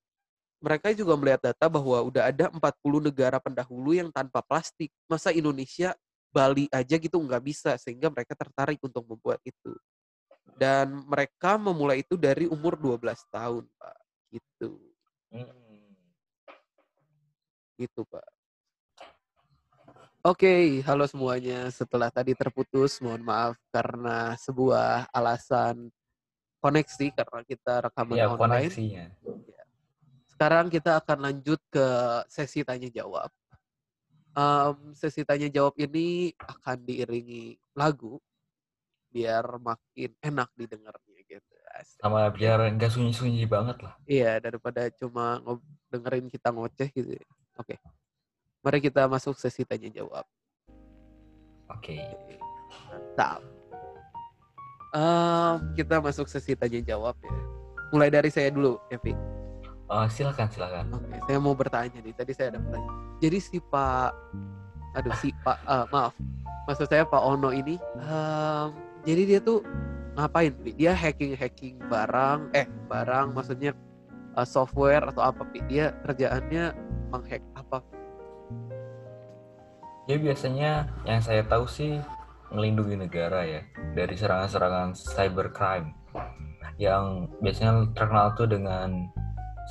mereka 0.64 0.96
juga 0.96 1.12
melihat 1.20 1.52
data 1.52 1.68
bahwa 1.68 2.00
udah 2.08 2.32
ada 2.32 2.48
40 2.48 3.04
negara 3.04 3.36
pendahulu 3.36 3.92
yang 3.92 4.08
tanpa 4.08 4.40
plastik. 4.40 4.88
Masa 5.04 5.28
Indonesia, 5.28 5.92
Bali 6.32 6.72
aja 6.72 6.96
gitu 6.96 7.20
nggak 7.20 7.44
bisa, 7.44 7.76
sehingga 7.76 8.08
mereka 8.08 8.32
tertarik 8.32 8.80
untuk 8.80 9.04
membuat 9.04 9.44
itu. 9.44 9.76
Dan 10.56 11.04
mereka 11.04 11.60
memulai 11.60 12.00
itu 12.00 12.16
dari 12.16 12.48
umur 12.48 12.80
12 12.80 13.20
tahun, 13.28 13.68
Pak. 13.76 13.98
Gitu. 14.32 14.72
Hmm. 15.36 15.92
Gitu, 17.76 18.00
Pak. 18.08 18.35
Oke, 20.26 20.82
halo 20.82 21.06
semuanya. 21.06 21.70
Setelah 21.70 22.10
tadi 22.10 22.34
terputus, 22.34 22.98
mohon 22.98 23.22
maaf 23.22 23.54
karena 23.70 24.34
sebuah 24.34 25.06
alasan 25.14 25.86
koneksi 26.58 27.14
karena 27.14 27.46
kita 27.46 27.86
rekaman 27.86 28.18
Ya 28.18 28.26
online. 28.26 28.66
koneksinya. 28.66 29.06
Sekarang 30.26 30.66
kita 30.66 30.98
akan 30.98 31.30
lanjut 31.30 31.62
ke 31.70 31.86
sesi 32.26 32.66
tanya 32.66 32.90
jawab. 32.90 33.30
Em, 34.34 34.98
sesi 34.98 35.22
tanya 35.22 35.46
jawab 35.46 35.78
ini 35.78 36.34
akan 36.42 36.82
diiringi 36.82 37.54
lagu 37.78 38.18
biar 39.14 39.46
makin 39.62 40.10
enak 40.26 40.50
didengarnya 40.58 41.22
gitu. 41.22 41.54
Asik. 41.70 42.02
Sama 42.02 42.26
biar 42.34 42.66
nggak 42.74 42.90
sunyi-sunyi 42.90 43.46
banget 43.46 43.78
lah. 43.78 43.94
Iya 44.10 44.42
daripada 44.42 44.90
cuma 44.90 45.38
dengerin 45.86 46.26
kita 46.26 46.50
ngoceh 46.50 46.90
gitu. 46.90 47.14
ya. 47.14 47.26
Oke, 47.62 47.78
mari 48.66 48.82
kita 48.82 49.06
masuk 49.06 49.38
sesi 49.38 49.62
tanya 49.62 49.86
jawab. 49.94 50.26
Oke. 51.70 51.94
Oke, 52.02 52.34
Mantap. 52.90 53.38
Em, 54.90 55.54
kita 55.78 56.02
masuk 56.02 56.26
sesi 56.26 56.58
tanya 56.58 56.82
jawab 56.82 57.14
ya. 57.22 57.38
Mulai 57.94 58.10
dari 58.10 58.26
saya 58.26 58.50
dulu, 58.50 58.74
Evi. 58.90 59.14
Oh, 59.86 60.02
silakan 60.10 60.50
silakan. 60.50 60.90
Oke, 60.98 61.14
saya 61.30 61.38
mau 61.38 61.54
bertanya 61.54 62.02
nih. 62.02 62.10
Tadi 62.10 62.34
saya 62.34 62.50
ada 62.50 62.58
pertanyaan. 62.58 62.94
Jadi 63.22 63.38
si 63.38 63.62
Pak, 63.62 64.10
aduh 64.98 65.14
si 65.22 65.30
Pak, 65.46 65.58
eh, 65.62 65.86
maaf, 65.94 66.14
maksud 66.66 66.90
saya 66.90 67.06
Pak 67.06 67.22
Ono 67.22 67.54
ini, 67.54 67.78
em, 68.02 68.74
jadi 69.06 69.22
dia 69.30 69.38
tuh 69.38 69.62
ngapain? 70.18 70.50
Pi? 70.58 70.74
Dia 70.74 70.90
hacking 70.90 71.38
hacking 71.38 71.78
barang, 71.86 72.50
eh 72.50 72.66
barang, 72.90 73.30
maksudnya 73.30 73.78
eh, 74.34 74.42
software 74.42 75.06
atau 75.06 75.22
apa? 75.22 75.46
Pi? 75.54 75.62
Dia 75.70 75.94
kerjaannya 76.02 76.74
menghack 77.14 77.46
apa? 77.54 77.78
Ya 80.06 80.16
biasanya 80.22 80.86
yang 81.02 81.18
saya 81.18 81.42
tahu 81.42 81.66
sih 81.66 81.98
melindungi 82.54 82.94
negara 82.94 83.42
ya 83.42 83.66
dari 83.98 84.14
serangan-serangan 84.14 84.94
cybercrime 84.94 85.90
yang 86.78 87.26
biasanya 87.42 87.90
terkenal 87.90 88.30
tuh 88.38 88.46
dengan 88.46 89.10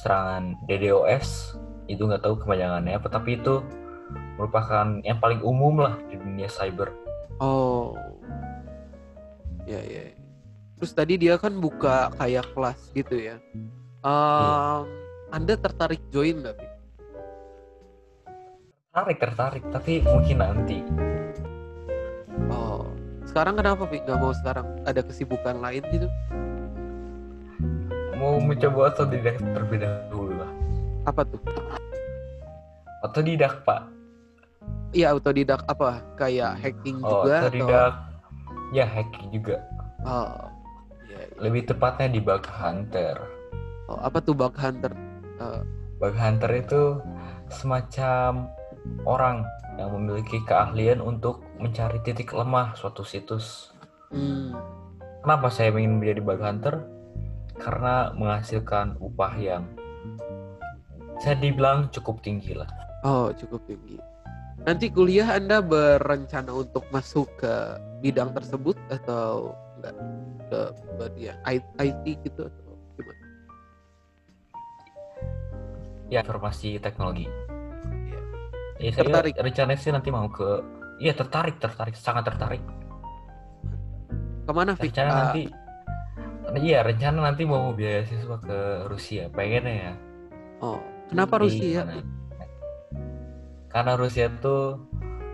serangan 0.03 0.59
DDoS 0.67 1.55
itu 1.87 2.03
nggak 2.03 2.19
tahu 2.19 2.35
kepanjangannya 2.43 2.99
apa 2.99 3.07
tapi 3.07 3.39
itu 3.39 3.63
merupakan 4.35 4.99
yang 5.07 5.23
paling 5.23 5.39
umum 5.39 5.79
lah 5.79 5.95
di 6.11 6.19
dunia 6.19 6.51
cyber. 6.51 6.91
Oh, 7.39 7.95
ya 9.63 9.79
ya. 9.79 10.11
ya. 10.11 10.15
Terus 10.75 10.91
tadi 10.91 11.15
dia 11.15 11.39
kan 11.39 11.55
buka 11.55 12.11
kayak 12.19 12.51
kelas 12.51 12.79
gitu 12.91 13.15
ya. 13.15 13.39
Em, 14.03 14.83
Anda 15.31 15.55
tertarik 15.55 16.03
join 16.11 16.43
nggak? 16.43 16.74
Tertarik 18.95 19.19
tertarik 19.19 19.63
tapi 19.75 19.99
mungkin 20.07 20.39
nanti. 20.39 20.79
Oh, 22.47 22.87
sekarang 23.27 23.59
kenapa 23.59 23.83
Pi? 23.91 23.99
Gak 23.99 24.15
mau 24.23 24.31
sekarang? 24.31 24.63
Ada 24.87 25.03
kesibukan 25.03 25.59
lain 25.59 25.83
gitu? 25.91 26.07
Mau 28.15 28.39
mencoba 28.39 28.95
otodidak 28.95 29.35
terlebih 29.43 29.83
dahulu 29.83 30.39
lah. 30.39 30.47
Apa 31.11 31.27
tuh? 31.27 31.43
Otodidak 33.03 33.67
pak. 33.67 33.83
Iya 34.95 35.11
autodidak 35.11 35.67
apa? 35.67 35.99
Kayak 36.15 36.55
hacking 36.63 37.03
Oh 37.03 37.27
juga 37.27 37.51
otodidak. 37.51 37.93
Ya 38.71 38.87
hacking 38.87 39.27
juga. 39.35 39.59
atau? 40.07 40.07
Oh, 40.07 40.31
iya, 41.11 41.19
iya. 41.19 41.35
Lebih 41.43 41.67
tepatnya 41.67 42.07
di 42.15 42.23
bug 42.23 42.47
hunter. 42.47 43.19
Oh, 43.91 43.99
apa 43.99 44.23
tuh 44.23 44.31
bug 44.31 44.55
hunter? 44.55 44.95
Eh, 45.43 45.61
Bug 45.99 46.15
hunter 46.15 46.47
itu 46.55 47.03
semacam 47.51 48.47
orang 49.05 49.45
yang 49.75 49.91
memiliki 49.91 50.39
keahlian 50.47 51.03
untuk 51.03 51.43
mencari 51.59 51.99
titik 52.01 52.31
lemah 52.31 52.73
suatu 52.79 53.03
situs. 53.03 53.71
hmm, 54.11 54.55
Kenapa 55.21 55.49
saya 55.49 55.73
ingin 55.73 55.99
menjadi 55.99 56.21
bug 56.21 56.41
hunter? 56.41 56.75
Karena 57.55 58.11
menghasilkan 58.13 58.99
upah 58.99 59.33
yang 59.39 59.63
saya 61.17 61.39
dibilang 61.39 61.87
cukup 61.89 62.19
tinggi 62.21 62.51
lah. 62.53 62.67
oh 63.07 63.31
cukup 63.31 63.63
tinggi. 63.65 63.95
Nanti 64.65 64.89
kuliah 64.89 65.37
Anda 65.37 65.61
berencana 65.61 66.49
untuk 66.49 66.83
masuk 66.89 67.29
ke 67.37 67.53
bidang 68.01 68.33
tersebut 68.33 68.73
atau 68.89 69.53
enggak 69.77 69.95
ke 70.49 70.61
bagian 70.97 71.37
I- 71.45 71.69
IT 71.79 72.05
gitu 72.25 72.49
atau 72.49 72.73
gimana? 72.97 73.23
Ya 76.09 76.21
informasi 76.21 76.77
teknologi. 76.81 77.25
Iya. 78.75 78.85
Ya, 78.85 78.91
saya 78.91 79.03
Tertarik? 79.03 79.33
rencana 79.37 79.71
sih 79.75 79.91
nanti 79.91 80.09
mau 80.09 80.27
ke 80.27 80.49
Iya 80.95 81.11
tertarik, 81.11 81.59
tertarik, 81.59 81.91
sangat 81.93 82.23
tertarik. 82.25 82.63
Ke 84.45 84.51
mana 84.51 84.71
Fik? 84.73 84.91
Rencana 84.91 85.09
Ah, 85.09 85.17
nanti 85.27 85.41
Iya, 86.55 86.79
rencana 86.81 87.19
nanti 87.25 87.43
mau 87.43 87.73
beasiswa 87.73 88.37
ke 88.37 88.59
Rusia. 88.87 89.27
Pengennya 89.27 89.73
ya. 89.75 89.93
oh, 90.61 90.79
kenapa 91.09 91.35
Di 91.35 91.41
Rusia? 91.41 91.83
mana? 91.83 91.99
Karena 93.67 93.93
Rusia 93.95 94.31
tuh 94.39 94.79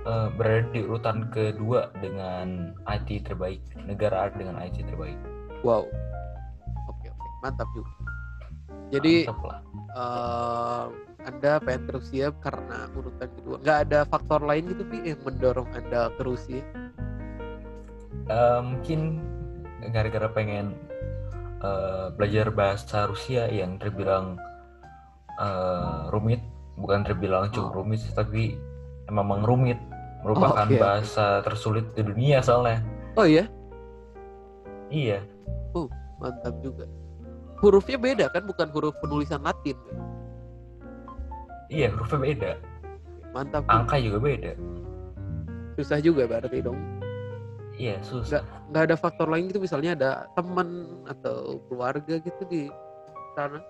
eh, 0.01 0.27
berada 0.33 0.65
di 0.71 0.81
urutan 0.81 1.29
kedua 1.29 1.93
dengan 2.01 2.74
IT 2.89 3.21
terbaik, 3.24 3.62
negara 3.86 4.33
dengan 4.33 4.57
IT 4.57 4.81
terbaik. 4.81 5.19
Wow. 5.62 5.86
Oke 6.89 7.05
oke, 7.05 7.27
mantap 7.39 7.69
juga. 7.71 7.91
Jadi 8.89 9.24
Mantap 9.24 9.39
lah. 9.45 9.60
eh, 9.93 10.86
Anda 11.22 11.62
pengen 11.62 11.86
ke 11.86 11.92
Rusia 11.96 12.34
karena 12.42 12.90
urutan 12.92 13.30
kedua. 13.38 13.56
Nggak 13.62 13.80
ada 13.88 14.00
faktor 14.06 14.42
lain 14.42 14.74
gitu 14.74 14.84
Pi 14.90 14.98
yang 15.06 15.22
mendorong 15.22 15.70
Anda 15.72 16.10
ke 16.18 16.22
Rusia? 16.25 16.62
Eh, 18.25 18.60
mungkin 18.62 19.22
gara-gara 19.92 20.30
pengen 20.32 20.74
eh, 21.62 22.08
belajar 22.18 22.50
bahasa 22.50 23.06
Rusia 23.06 23.46
yang 23.48 23.78
terbilang 23.78 24.38
eh, 25.38 26.00
rumit, 26.10 26.42
bukan 26.78 27.06
terbilang 27.06 27.50
cukup 27.50 27.70
Oh. 27.70 27.75
rumit, 27.82 28.01
tapi 28.13 28.58
memang 29.08 29.46
rumit, 29.46 29.78
merupakan 30.22 30.66
oke, 30.66 30.74
oke. 30.74 30.82
bahasa 30.82 31.42
tersulit 31.42 31.86
di 31.94 32.01
dunia 32.01 32.42
soalnya. 32.42 32.82
Oh 33.13 33.25
iya, 33.25 33.46
Iya, 34.92 35.24
mantap 36.20 36.60
juga. 36.60 36.84
Hurufnya 37.63 37.96
beda 37.96 38.25
kan, 38.28 38.44
bukan 38.44 38.68
huruf 38.75 38.92
penulisan 39.00 39.40
Latin. 39.40 39.78
kan? 39.88 39.98
Iya 41.72 41.88
hurufnya 41.90 42.20
beda, 42.20 42.51
Mantap. 43.32 43.63
angka 43.72 43.96
juga 43.98 44.20
beda. 44.20 44.51
Susah 45.80 46.04
juga 46.04 46.28
berarti 46.28 46.60
dong. 46.60 46.78
Iya 47.80 47.96
susah. 48.04 48.44
Nggak 48.70 48.84
ada 48.92 48.96
faktor 49.00 49.32
lain 49.32 49.48
gitu, 49.48 49.63
misalnya 49.63 49.96
ada 49.96 50.12
teman 50.36 51.00
atau 51.08 51.63
keluarga 51.72 52.20
gitu 52.20 52.44
di 52.51 52.68
sana. 53.40 53.63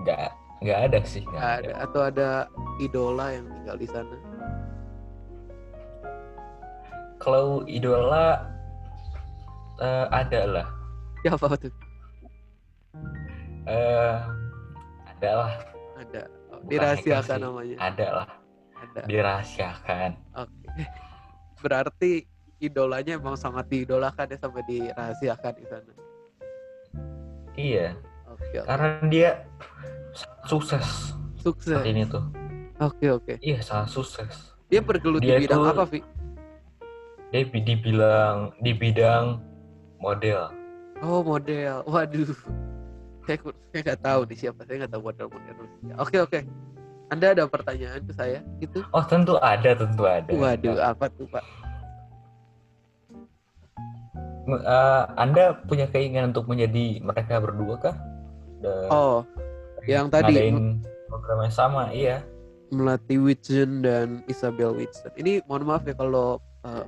Nggak 0.00 0.30
nggak 0.62 0.78
ada 0.88 0.98
sih. 1.02 1.20
Nggak 1.26 1.34
Nggak 1.34 1.52
ada. 1.58 1.72
Atau 1.82 2.00
ada 2.06 2.28
idola 2.78 3.26
yang 3.34 3.46
tinggal 3.50 3.76
di 3.76 3.88
sana. 3.90 4.16
Kalau 7.18 7.64
idola 7.66 8.46
eh, 9.82 10.06
ada 10.14 10.40
lah, 10.46 10.66
Siapa 11.24 11.56
tuh? 11.56 11.72
Eh, 13.64 14.16
ada 15.24 15.32
lah, 15.34 15.52
Ada. 15.96 16.22
Oh, 16.50 16.60
dirahasiakan 16.66 17.38
namanya. 17.40 17.76
ada 17.80 18.06
lah. 18.12 18.28
Anda. 18.76 19.00
dirahasiakan. 19.08 20.10
Oke. 20.36 20.68
Berarti 21.64 22.12
idolanya 22.58 23.16
emang 23.16 23.32
sangat 23.34 23.64
diidolakan 23.66 24.28
ya 24.28 24.36
sampai 24.36 24.62
dirahasiakan 24.62 25.52
di 25.54 25.64
sana. 25.64 25.92
Iya, 27.54 27.94
Oke, 28.26 28.58
oke. 28.58 28.66
karena 28.66 28.88
dia 29.06 29.30
sukses 30.44 31.14
sukses. 31.38 31.72
saat 31.72 31.86
ini 31.86 32.04
tuh. 32.04 32.24
Oke, 32.76 33.06
oke. 33.08 33.34
Iya, 33.38 33.62
sangat 33.62 33.88
sukses. 33.88 34.52
Dia 34.66 34.82
bergelut 34.82 35.22
Dia 35.22 35.38
di 35.38 35.46
bidang 35.46 35.62
itu- 35.62 35.70
apa, 35.70 35.84
Vi? 35.86 36.00
Dia 37.30 37.42
bi- 37.46 37.62
dibilang 37.62 38.52
di 38.58 38.72
bidang 38.74 39.38
model. 39.96 40.50
Oh, 41.00 41.22
model. 41.22 41.86
Waduh. 41.86 42.34
Saya 43.24 43.38
saya 43.72 43.80
nggak 43.80 44.00
tahu 44.04 44.20
nih 44.28 44.38
siapa. 44.38 44.60
Saya 44.68 44.76
nggak 44.84 44.92
tahu 44.92 45.02
model-model 45.08 45.54
Rusia. 45.56 45.94
Oke, 45.96 46.16
oke. 46.20 46.40
Anda 47.12 47.36
ada 47.36 47.44
pertanyaan 47.48 48.00
ke 48.04 48.12
saya 48.16 48.40
gitu? 48.60 48.80
Oh, 48.92 49.04
tentu 49.04 49.36
ada, 49.40 49.76
tentu 49.76 50.04
ada. 50.08 50.28
Waduh, 50.28 50.76
apa 50.80 51.08
tuh, 51.12 51.28
Pak? 51.28 51.44
Eh, 54.44 55.02
anda 55.16 55.56
punya 55.64 55.88
keinginan 55.88 56.36
untuk 56.36 56.44
menjadi 56.48 57.00
mereka 57.00 57.40
berdua 57.40 57.74
kah? 57.80 57.96
Dan 58.60 58.88
Oh, 58.92 59.24
yang 59.88 60.12
tadi 60.12 60.52
program 61.08 61.38
yang 61.48 61.54
sama, 61.54 61.88
iya. 61.92 62.20
Melati 62.68 63.16
Whitson 63.16 63.84
dan 63.84 64.20
Isabel 64.28 64.76
Whitson. 64.76 65.12
Ini 65.16 65.44
mohon 65.48 65.64
maaf 65.64 65.88
ya 65.88 65.96
kalau 65.96 66.40
eh, 66.64 66.84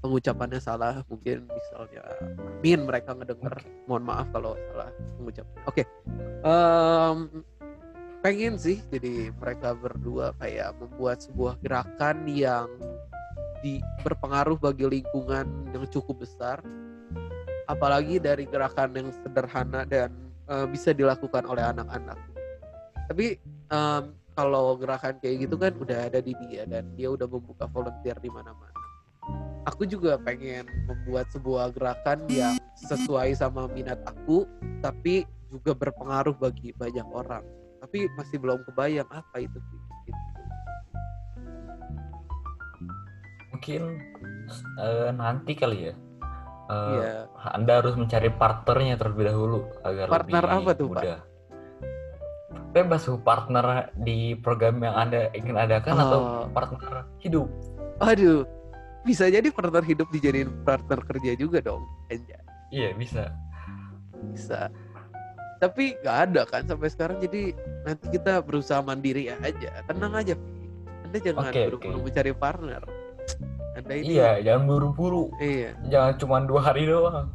pengucapannya 0.00 0.60
salah. 0.62 1.02
Mungkin 1.06 1.46
misalnya 1.48 2.02
Min 2.62 2.86
mereka 2.86 3.14
ngedenger. 3.14 3.54
Mohon 3.86 4.04
maaf 4.06 4.26
kalau 4.30 4.52
salah 4.72 4.90
pengucapan. 5.18 5.54
Oke. 5.66 5.82
Em, 6.42 7.16
pengen 8.22 8.54
sih 8.58 8.82
jadi 8.90 9.30
mereka 9.38 9.74
berdua 9.78 10.34
kayak 10.42 10.74
membuat 10.78 11.22
sebuah 11.22 11.58
gerakan 11.62 12.26
yang 12.26 12.66
di 13.58 13.82
berpengaruh 14.06 14.58
bagi 14.58 14.86
lingkungan 14.86 15.46
yang 15.74 15.84
cukup 15.90 16.22
besar. 16.22 16.62
Apalagi 17.68 18.16
dari 18.16 18.48
gerakan 18.48 18.96
yang 18.96 19.08
sederhana 19.12 19.84
dan 19.84 20.14
eh, 20.48 20.66
bisa 20.70 20.96
dilakukan 20.96 21.44
oleh 21.44 21.62
anak-anak. 21.62 22.18
Tapi 23.08 23.36
em, 23.72 24.04
kalau 24.38 24.78
gerakan 24.78 25.18
kayak 25.18 25.50
gitu 25.50 25.58
kan 25.58 25.74
udah 25.74 25.98
ada 26.06 26.22
di 26.22 26.30
dia 26.46 26.62
dan 26.62 26.86
dia 26.94 27.10
udah 27.10 27.26
membuka 27.26 27.66
volunteer 27.66 28.14
di 28.22 28.30
mana-mana. 28.30 28.77
Aku 29.68 29.84
juga 29.84 30.16
pengen 30.16 30.64
membuat 30.88 31.28
sebuah 31.28 31.76
gerakan 31.76 32.24
yang 32.32 32.56
sesuai 32.88 33.36
sama 33.36 33.68
minat 33.68 34.00
aku, 34.08 34.48
tapi 34.80 35.28
juga 35.52 35.76
berpengaruh 35.76 36.32
bagi 36.36 36.72
banyak 36.72 37.04
orang. 37.12 37.44
Tapi 37.78 38.08
masih 38.16 38.40
belum 38.40 38.64
kebayang 38.64 39.08
apa 39.12 39.36
itu. 39.38 39.58
Gitu. 40.08 40.22
Mungkin 43.52 43.82
eh, 44.80 45.10
nanti 45.12 45.52
kali 45.52 45.92
ya. 45.92 45.94
Eh, 46.68 46.92
Iya. 47.00 47.12
Anda 47.56 47.80
harus 47.80 47.96
mencari 47.96 48.28
partnernya 48.28 49.00
terlebih 49.00 49.24
dahulu 49.32 49.58
agar 49.84 50.06
Partner 50.12 50.44
lebih 50.44 50.56
apa 50.64 50.70
tuh, 50.76 50.86
Pak? 50.88 51.00
mudah. 51.00 51.18
Bebas 52.68 53.00
tuh 53.08 53.16
partner 53.16 53.66
di 53.96 54.36
program 54.36 54.84
yang 54.84 54.92
Anda 54.92 55.32
ingin 55.32 55.56
adakan 55.56 55.96
atau 55.96 56.20
Oh. 56.20 56.44
partner 56.52 57.08
hidup. 57.24 57.48
Aduh, 57.98 58.44
bisa 59.08 59.24
jadi 59.32 59.48
partner 59.48 59.80
hidup 59.80 60.12
dijadiin 60.12 60.52
partner 60.68 61.00
kerja 61.00 61.32
juga 61.40 61.64
dong. 61.64 61.88
Anjay. 62.12 62.36
Iya, 62.68 62.92
bisa. 62.92 63.32
Bisa. 64.36 64.68
Tapi 65.58 65.96
nggak 66.04 66.18
ada 66.28 66.42
kan 66.44 66.68
sampai 66.68 66.92
sekarang. 66.92 67.16
Jadi 67.24 67.56
nanti 67.88 68.04
kita 68.12 68.44
berusaha 68.44 68.84
mandiri 68.84 69.32
aja. 69.32 69.80
Tenang 69.88 70.12
aja. 70.12 70.36
Anda 71.08 71.18
jangan 71.24 71.48
Oke, 71.48 71.60
buru-buru 71.72 71.96
oke. 71.96 72.04
mencari 72.12 72.32
partner. 72.36 72.82
Anda 73.80 73.94
ini 73.96 74.20
Iya, 74.20 74.30
jangan 74.44 74.62
buru-buru. 74.68 75.24
Iya. 75.40 75.72
Jangan 75.88 76.12
cuma 76.20 76.36
dua 76.44 76.60
hari 76.60 76.84
doang. 76.84 77.32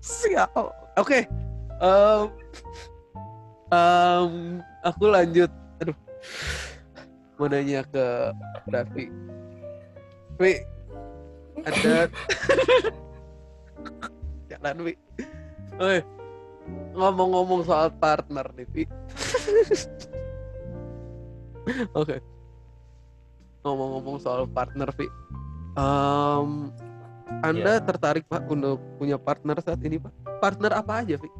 Siap. 0.00 0.48
Oke. 0.96 1.28
Em, 1.84 2.24
em, 3.68 4.32
aku 4.80 5.04
lanjut. 5.12 5.52
Aduh. 5.84 5.96
Mau 7.36 7.50
nanya 7.50 7.84
ke 7.84 8.32
Davi. 8.72 9.10
Wi, 10.34 10.54
ada 11.62 12.10
jalan 14.50 14.76
Wi. 14.82 14.94
Oi, 15.78 15.98
ngomong-ngomong 16.94 17.62
soal 17.62 17.90
partner 17.94 18.46
nih, 18.58 18.66
Vi. 18.74 18.84
Oke. 21.98 22.18
Ngomong-ngomong 23.62 24.16
soal 24.18 24.44
partner, 24.50 24.90
Vi. 24.94 25.06
Em, 25.74 26.70
anda 27.42 27.78
Iya. 27.78 27.82
tertarik 27.82 28.26
Pak 28.26 28.46
untuk 28.46 28.78
punya 28.98 29.18
partner 29.18 29.58
saat 29.58 29.82
ini 29.82 29.98
Pak? 29.98 30.12
Partner 30.38 30.70
apa 30.74 31.02
aja, 31.02 31.14
Vi? 31.18 31.30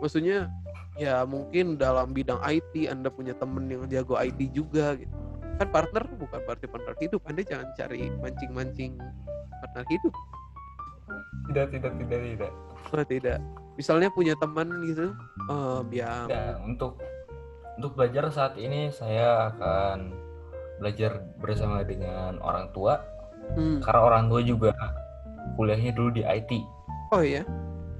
Maksudnya 0.00 0.48
ya 0.94 1.26
mungkin 1.26 1.74
dalam 1.74 2.14
bidang 2.14 2.38
IT 2.44 2.86
Anda 2.86 3.10
punya 3.10 3.34
temen 3.34 3.66
yang 3.66 3.82
jago 3.90 4.14
IT 4.14 4.38
juga 4.54 4.94
gitu. 4.94 5.10
Kan 5.54 5.68
partner 5.70 6.02
bukan 6.18 6.40
berarti 6.42 6.66
partner 6.66 6.94
hidup. 6.98 7.20
Anda 7.26 7.42
jangan 7.42 7.68
cari 7.74 8.10
mancing-mancing 8.18 8.98
partner 9.62 9.84
hidup. 9.86 10.14
Tidak, 11.50 11.66
tidak, 11.70 11.92
tidak, 12.00 12.20
tidak. 12.24 12.52
Oh, 12.90 13.04
tidak. 13.04 13.38
Misalnya 13.74 14.08
punya 14.10 14.34
teman 14.38 14.70
gitu 14.86 15.10
em, 15.50 15.84
yang 15.90 16.26
Ya, 16.30 16.54
untuk 16.62 16.98
untuk 17.74 17.98
belajar 17.98 18.30
saat 18.30 18.54
ini 18.54 18.86
saya 18.88 19.50
akan 19.50 20.14
belajar 20.78 21.26
bersama 21.42 21.82
dengan 21.82 22.38
orang 22.38 22.70
tua 22.70 23.02
hmm, 23.58 23.82
karena 23.82 24.00
orang 24.00 24.24
tua 24.30 24.40
juga 24.42 24.70
kuliahnya 25.58 25.90
dulu 25.90 26.14
di 26.14 26.22
IT. 26.22 26.50
oh 27.10 27.22
ya 27.22 27.42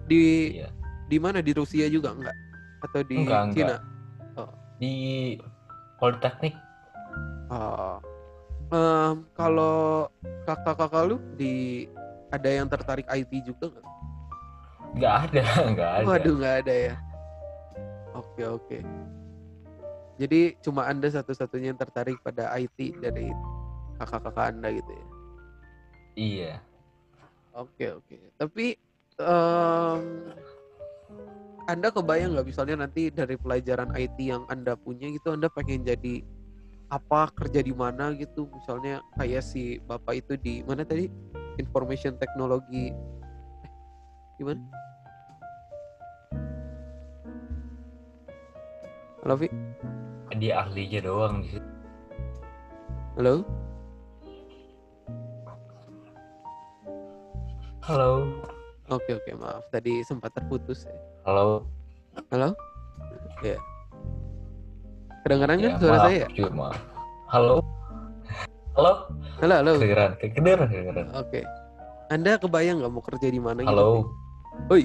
di 0.07 0.55
Iya. 0.59 0.71
di 1.11 1.19
mana 1.19 1.43
di 1.43 1.51
Rusia 1.51 1.91
juga 1.91 2.15
enggak 2.15 2.35
atau 2.87 3.01
di 3.03 3.15
Enggak, 3.19 3.41
enggak. 3.51 3.59
Cina? 3.59 3.77
Di 4.79 4.95
Politeknik 5.99 6.55
Oh. 7.53 7.99
Em, 8.73 9.29
kalau 9.37 10.09
kakak-kakak 10.49 11.05
lu 11.05 11.17
di 11.37 11.85
ada 12.33 12.49
yang 12.49 12.67
tertarik 12.67 13.07
IT 13.07 13.33
juga 13.45 13.71
nggak? 13.71 13.89
nggak 14.95 15.15
ada, 15.29 15.43
nggak 15.75 15.91
ada. 16.01 16.07
Waduh 16.07 16.35
nggak 16.39 16.57
ada 16.65 16.75
ya. 16.75 16.95
Oke 18.15 18.43
oke. 18.47 18.79
Jadi 20.15 20.55
cuma 20.63 20.87
anda 20.87 21.11
satu-satunya 21.11 21.75
yang 21.75 21.81
tertarik 21.81 22.15
pada 22.23 22.55
IT 22.55 23.03
dari 23.03 23.35
kakak-kakak 23.99 24.55
anda 24.55 24.69
gitu 24.71 24.91
ya. 24.95 25.07
Iya. 26.15 26.53
Oke 27.55 27.87
oke. 27.91 28.19
Tapi 28.39 28.79
em, 29.19 30.03
anda 31.67 31.89
kebayang 31.91 32.39
nggak 32.39 32.47
misalnya 32.47 32.87
nanti 32.87 33.11
dari 33.11 33.35
pelajaran 33.35 33.91
IT 33.99 34.19
yang 34.21 34.47
anda 34.47 34.79
punya 34.79 35.11
gitu 35.11 35.35
anda 35.35 35.51
pengen 35.51 35.83
jadi 35.83 36.23
apa 36.91 37.31
kerja 37.33 37.61
di 37.65 37.73
mana 37.73 38.13
gitu. 38.17 38.49
Misalnya 38.53 39.01
kayak 39.17 39.45
si 39.45 39.81
bapak 39.85 40.25
itu 40.25 40.37
di 40.41 40.61
mana 40.65 40.85
tadi? 40.85 41.09
Information 41.57 42.19
technology. 42.19 42.91
Eh, 43.63 43.71
gimana 44.41 44.61
halo 49.25 49.41
Vi? 49.41 49.49
Dia 50.37 50.61
ahlinya 50.61 51.01
doang 51.01 51.41
di 51.41 51.57
situ. 51.57 51.71
halo? 53.17 53.35
Halo. 57.85 58.13
oke 58.93 59.11
oke 59.17 59.31
maaf. 59.41 59.65
Tadi 59.73 60.05
sempat 60.05 60.37
terputus 60.37 60.85
ya. 60.85 60.97
Halo. 61.25 61.65
halo? 62.29 62.53
Ya. 63.41 63.57
kedengaran 63.57 63.74
kan 65.25 65.57
Ya, 65.57 65.73
suara 65.81 65.97
maaf, 65.97 66.09
saya 66.13 66.27
juga 66.37 66.53
maaf. 66.53 66.79
Halo. 67.33 67.57
Halo. 68.77 68.93
halo 69.41 69.55
halo 69.55 69.71
Kedengeran, 69.81 70.11
kedengeran, 70.21 70.67
kedengeran. 70.69 71.07
Oke. 71.17 71.41
Anda 72.13 72.37
kebayang 72.37 72.85
nggak 72.85 72.93
mau 72.93 73.01
kerja 73.01 73.29
di 73.33 73.41
mana 73.41 73.65
gitu? 73.65 73.73
Halo. 73.73 73.89
Pi? 74.69 74.85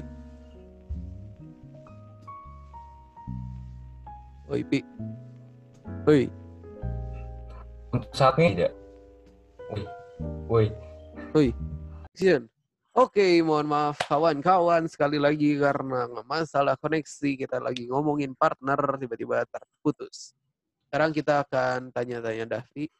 Oi, 4.50 4.60
Pi. 4.66 4.80
Oi. 6.08 6.22
Untuk 7.94 8.10
saat 8.16 8.34
ini 8.40 8.56
tidak. 8.58 8.72
Woi. 10.50 10.66
Woi. 11.36 11.48
Sian. 12.18 12.50
Oke, 13.00 13.40
mohon 13.40 13.64
maaf 13.64 13.96
kawan-kawan 14.12 14.84
sekali 14.84 15.16
lagi 15.16 15.56
karena 15.56 16.04
masalah 16.28 16.76
koneksi 16.76 17.32
kita 17.32 17.56
lagi 17.56 17.88
ngomongin 17.88 18.36
partner 18.36 18.76
tiba-tiba 19.00 19.40
terputus. 19.48 20.36
Sekarang 20.84 21.08
kita 21.08 21.40
akan 21.40 21.88
tanya-tanya 21.96 22.60
Davi. 22.60 22.92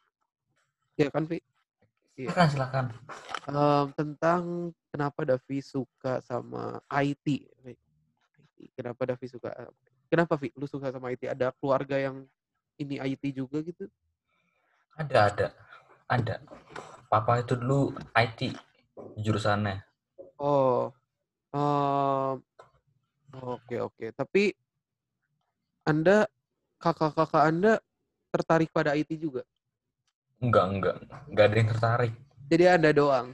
Ya 0.97 1.13
kan, 1.13 1.29
Vi? 1.29 1.37
Silakan, 2.17 2.47
silakan. 2.49 2.85
Em, 3.45 3.85
tentang 3.93 4.41
kenapa 4.89 5.21
Davi 5.21 5.61
suka 5.61 6.17
sama. 6.25 6.81
IT. 7.05 7.45
Kenapa 8.73 9.05
Davi 9.05 9.29
suka? 9.29 9.53
Kenapa 10.09 10.33
Vi? 10.33 10.49
Lu 10.57 10.65
suka 10.65 10.89
sama 10.89 11.13
IT? 11.13 11.29
Ada 11.29 11.53
keluarga 11.61 12.01
yang 12.01 12.25
ini 12.81 12.97
IT 12.97 13.37
juga 13.37 13.61
gitu? 13.61 13.85
Ada, 14.97 15.29
ada. 15.29 15.47
Ada. 16.09 16.41
Papa 17.05 17.45
itu 17.45 17.53
dulu 17.53 17.93
IT 18.17 18.49
jurusannya. 19.21 19.90
Oh. 20.41 20.89
Um, 21.53 22.41
oke, 23.29 23.75
oke. 23.77 24.05
Tapi 24.17 24.57
Anda, 25.85 26.25
kakak-kakak 26.81 27.43
Anda 27.45 27.77
tertarik 28.33 28.73
pada 28.73 28.97
IT 28.97 29.13
juga? 29.21 29.45
Enggak, 30.41 30.65
enggak. 30.73 30.95
Enggak 31.29 31.45
ada 31.45 31.55
yang 31.61 31.69
tertarik. 31.69 32.13
Jadi 32.49 32.63
Anda 32.65 32.89
doang? 32.89 33.27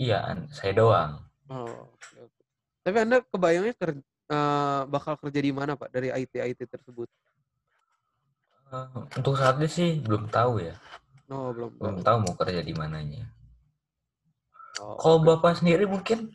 Iya, 0.00 0.48
saya 0.48 0.72
doang. 0.72 1.20
Oh, 1.52 1.92
oke, 1.92 2.16
oke. 2.24 2.42
Tapi 2.80 2.96
Anda 3.04 3.16
kebayangnya 3.20 3.74
ker, 3.76 3.90
eh, 4.00 4.80
bakal 4.88 5.20
kerja 5.20 5.40
di 5.44 5.52
mana, 5.52 5.76
Pak, 5.76 5.92
dari 5.92 6.08
IT-IT 6.08 6.64
tersebut? 6.72 7.06
Eh, 8.72 8.88
untuk 9.20 9.36
saat 9.36 9.60
ini 9.60 9.68
sih 9.68 10.00
belum 10.00 10.32
tahu 10.32 10.64
ya. 10.64 10.74
Oh, 11.28 11.52
belum 11.52 11.76
Belum 11.76 11.96
tahu. 12.00 12.04
tahu 12.04 12.16
mau 12.24 12.34
kerja 12.40 12.60
di 12.64 12.72
mananya. 12.72 13.28
Oh, 14.82 14.98
Kalau 14.98 15.18
oke. 15.22 15.26
Bapak 15.30 15.62
sendiri 15.62 15.86
mungkin 15.86 16.34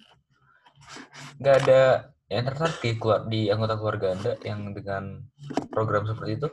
nggak 1.40 1.56
ada 1.66 1.82
yang 2.30 2.46
tertarik 2.46 2.78
di, 2.80 2.92
keluar, 2.96 3.26
di 3.26 3.50
anggota 3.50 3.76
keluarga 3.76 4.08
Anda 4.16 4.32
yang 4.46 4.72
dengan 4.72 5.24
program 5.74 6.06
seperti 6.06 6.32
itu? 6.40 6.48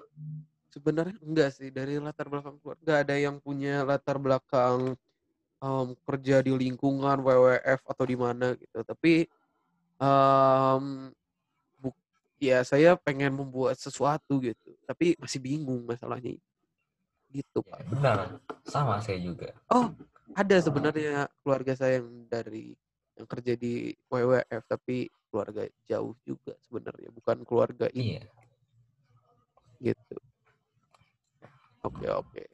Sebenarnya 0.73 1.17
enggak 1.23 1.51
sih 1.57 1.69
dari 1.73 1.97
latar 2.01 2.29
belakang 2.29 2.59
keluarga 2.61 3.01
ada 3.05 3.15
yang 3.17 3.41
punya 3.41 3.85
latar 3.87 4.17
belakang 4.19 4.97
em, 5.63 5.89
kerja 6.05 6.43
di 6.45 6.53
lingkungan 6.53 7.23
WWF 7.23 7.81
atau 7.87 8.05
di 8.05 8.17
mana 8.17 8.53
gitu. 8.57 8.83
Tapi 8.85 9.25
buk- 11.81 12.03
ya 12.43 12.61
saya 12.67 12.99
pengen 13.01 13.37
membuat 13.37 13.79
sesuatu 13.81 14.43
gitu. 14.43 14.77
Tapi 14.85 15.17
masih 15.17 15.41
bingung 15.41 15.87
masalahnya 15.87 16.37
gitu 17.33 17.61
Ya, 17.65 17.71
Pak. 17.73 17.79
benar. 17.89 18.19
Sama 18.69 19.01
saya 19.01 19.21
juga. 19.21 19.53
Oh 19.73 19.93
ada 20.35 20.57
sebenarnya 20.59 21.31
keluarga 21.45 21.73
saya 21.79 22.03
yang 22.03 22.27
dari 22.27 22.75
yang 23.17 23.27
kerja 23.29 23.53
di 23.55 23.95
WWF 24.11 24.63
tapi 24.67 25.07
keluarga 25.31 25.63
jauh 25.87 26.13
juga 26.27 26.53
sebenarnya 26.67 27.09
bukan 27.15 27.47
keluarga 27.47 27.87
ini 27.95 28.19
Iya. 28.19 28.25
gitu. 29.93 30.17
Oke 31.85 32.09
oke. 32.11 32.45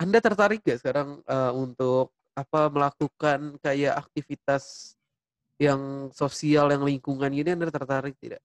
Anda 0.00 0.18
tertarik 0.24 0.64
gak 0.64 0.80
sekarang 0.80 1.20
eh, 1.28 1.52
untuk 1.52 2.16
apa 2.32 2.72
melakukan 2.72 3.60
kayak 3.60 4.00
aktivitas 4.00 4.96
yang 5.60 6.08
sosial 6.16 6.72
yang 6.72 6.88
lingkungan 6.88 7.28
ini 7.28 7.52
Anda 7.52 7.68
tertarik 7.68 8.16
tidak? 8.16 8.40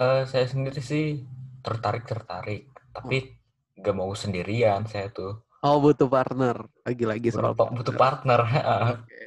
Eh, 0.00 0.24
saya 0.26 0.46
sendiri 0.48 0.80
sih 0.80 1.22
tertarik-tertarik. 1.60 2.72
Tapi 2.90 3.36
nggak 3.78 3.94
mau 3.94 4.10
sendirian 4.16 4.88
saya 4.88 5.12
tuh. 5.12 5.43
Oh 5.64 5.80
butuh 5.80 6.08
partner 6.12 6.56
lagi-lagi 6.84 7.32
Butuh, 7.32 7.40
soal 7.40 7.52
butuh 7.56 7.94
partner. 7.96 8.40
partner. 8.44 9.00
Oke. 9.00 9.20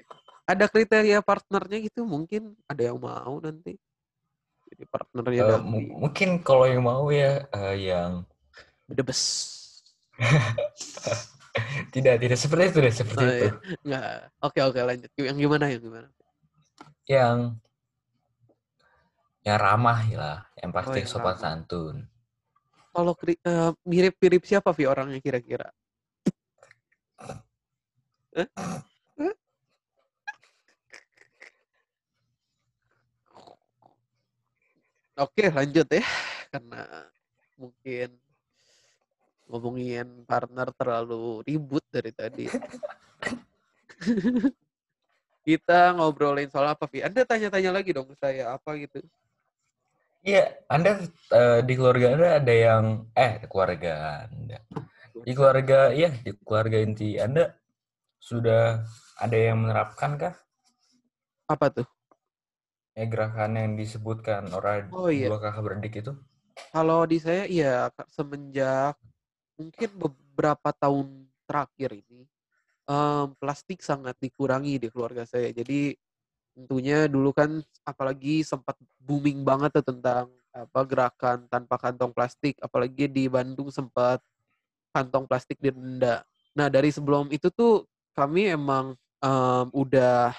Ada 0.48 0.66
kriteria 0.70 1.20
partnernya 1.26 1.78
gitu 1.90 2.06
mungkin 2.06 2.54
ada 2.70 2.82
yang 2.94 2.98
mau 3.02 3.42
nanti. 3.42 3.74
Jadi 4.70 4.84
partnernya 4.86 5.44
mu- 5.66 6.08
mungkin 6.08 6.40
kalau 6.46 6.70
yang 6.70 6.86
mau 6.86 7.10
ya 7.10 7.42
eh, 7.52 7.76
yang 7.90 8.22
Bedebes. 8.88 9.22
tidak 11.94 12.16
tidak 12.22 12.38
seperti 12.38 12.64
itu 12.70 12.80
deh 12.86 12.94
seperti 12.94 13.24
Oh, 13.26 13.34
itu. 13.34 13.48
iya. 13.50 13.52
Nggak. 13.82 14.06
Oke 14.46 14.60
oke 14.62 14.80
lanjut. 14.86 15.10
Yang 15.18 15.38
gimana 15.42 15.66
yang 15.74 15.82
gimana? 15.82 16.08
Yang 17.10 17.38
yang 19.48 19.58
ramah 19.64 20.00
lah, 20.12 20.40
yang 20.60 20.72
pasti 20.76 21.00
yang 21.02 21.10
sopan 21.10 21.34
ramah. 21.34 21.42
santun. 21.42 21.96
Kalau 22.94 23.14
eh, 23.26 23.72
mirip-mirip 23.88 24.44
siapa 24.46 24.70
Vi 24.76 24.84
orangnya 24.86 25.20
kira-kira? 25.24 25.68
Oke 35.18 35.50
lanjut 35.50 35.90
ya 35.90 36.06
karena 36.54 37.10
mungkin 37.58 38.14
ngomongin 39.50 40.28
partner 40.30 40.70
terlalu 40.78 41.42
ribut 41.42 41.82
dari 41.90 42.14
tadi. 42.14 42.46
Kita 45.48 45.96
ngobrolin 45.98 46.52
soal 46.52 46.70
apa 46.76 46.86
Vi? 46.92 47.02
Anda 47.02 47.26
tanya-tanya 47.26 47.72
lagi 47.82 47.96
dong 47.96 48.12
ke 48.12 48.16
saya 48.20 48.54
apa 48.54 48.78
gitu? 48.78 49.02
Iya, 50.22 50.60
Anda 50.68 51.02
eh, 51.32 51.60
di 51.64 51.74
keluarga 51.74 52.14
Anda 52.14 52.30
ada 52.38 52.54
yang 52.54 53.08
eh 53.16 53.42
keluarga 53.48 54.28
Anda. 54.28 54.60
Di 55.18 55.32
keluarga 55.34 55.96
iya, 55.96 56.12
di 56.12 56.36
keluarga 56.44 56.78
inti 56.84 57.16
Anda 57.16 57.48
sudah 58.20 58.84
ada 59.18 59.38
yang 59.38 59.64
menerapkan 59.64 60.18
kah 60.18 60.36
Apa 61.48 61.72
tuh? 61.72 61.88
ya 62.98 63.06
gerakan 63.06 63.54
yang 63.56 63.72
disebutkan 63.78 64.50
orang 64.52 64.90
Oh, 64.90 65.08
iya. 65.08 65.30
dua 65.30 65.38
kakak 65.38 65.62
beradik 65.64 65.94
itu? 66.02 66.18
Kalau 66.74 67.06
di 67.06 67.22
saya 67.22 67.46
iya 67.46 67.94
semenjak 68.10 68.98
mungkin 69.54 69.90
beberapa 70.02 70.74
tahun 70.74 71.30
terakhir 71.46 71.94
ini 71.94 72.26
em, 72.90 73.28
plastik 73.38 73.86
sangat 73.86 74.18
dikurangi 74.18 74.82
di 74.82 74.88
keluarga 74.90 75.24
saya. 75.30 75.54
Jadi 75.54 75.94
tentunya 76.58 77.06
dulu 77.06 77.30
kan 77.38 77.62
apalagi 77.86 78.42
sempat 78.42 78.74
booming 78.98 79.46
banget 79.46 79.78
tuh 79.78 79.94
tentang 79.94 80.34
apa 80.50 80.82
gerakan 80.90 81.46
tanpa 81.54 81.78
kantong 81.78 82.10
plastik, 82.18 82.58
apalagi 82.66 83.06
di 83.06 83.30
Bandung 83.30 83.70
sempat 83.70 84.18
kantong 84.90 85.30
plastik 85.30 85.62
didenda. 85.62 86.26
Nah 86.58 86.66
dari 86.74 86.90
sebelum 86.90 87.30
itu 87.30 87.54
tuh 87.54 87.86
kami 88.18 88.50
emang 88.58 88.98
em, 89.22 89.68
udah 89.72 90.34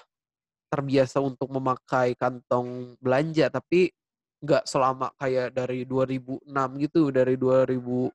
terbiasa 0.68 1.22
untuk 1.22 1.48
memakai 1.54 2.18
kantong 2.18 2.98
belanja, 2.98 3.48
tapi 3.48 3.94
nggak 4.42 4.66
selama 4.66 5.10
kayak 5.18 5.54
dari 5.54 5.86
2006 5.86 6.44
gitu, 6.82 7.14
dari 7.14 7.34
2000 7.38 8.10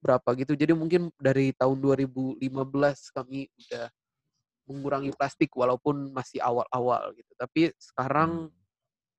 berapa 0.00 0.28
gitu. 0.38 0.56
Jadi 0.56 0.72
mungkin 0.72 1.12
dari 1.20 1.52
tahun 1.54 1.78
2015 1.82 2.40
kami 3.12 3.46
udah 3.52 3.86
mengurangi 4.70 5.12
plastik 5.12 5.52
walaupun 5.52 6.14
masih 6.14 6.40
awal-awal 6.40 7.12
gitu. 7.18 7.32
Tapi 7.36 7.74
sekarang 7.76 8.48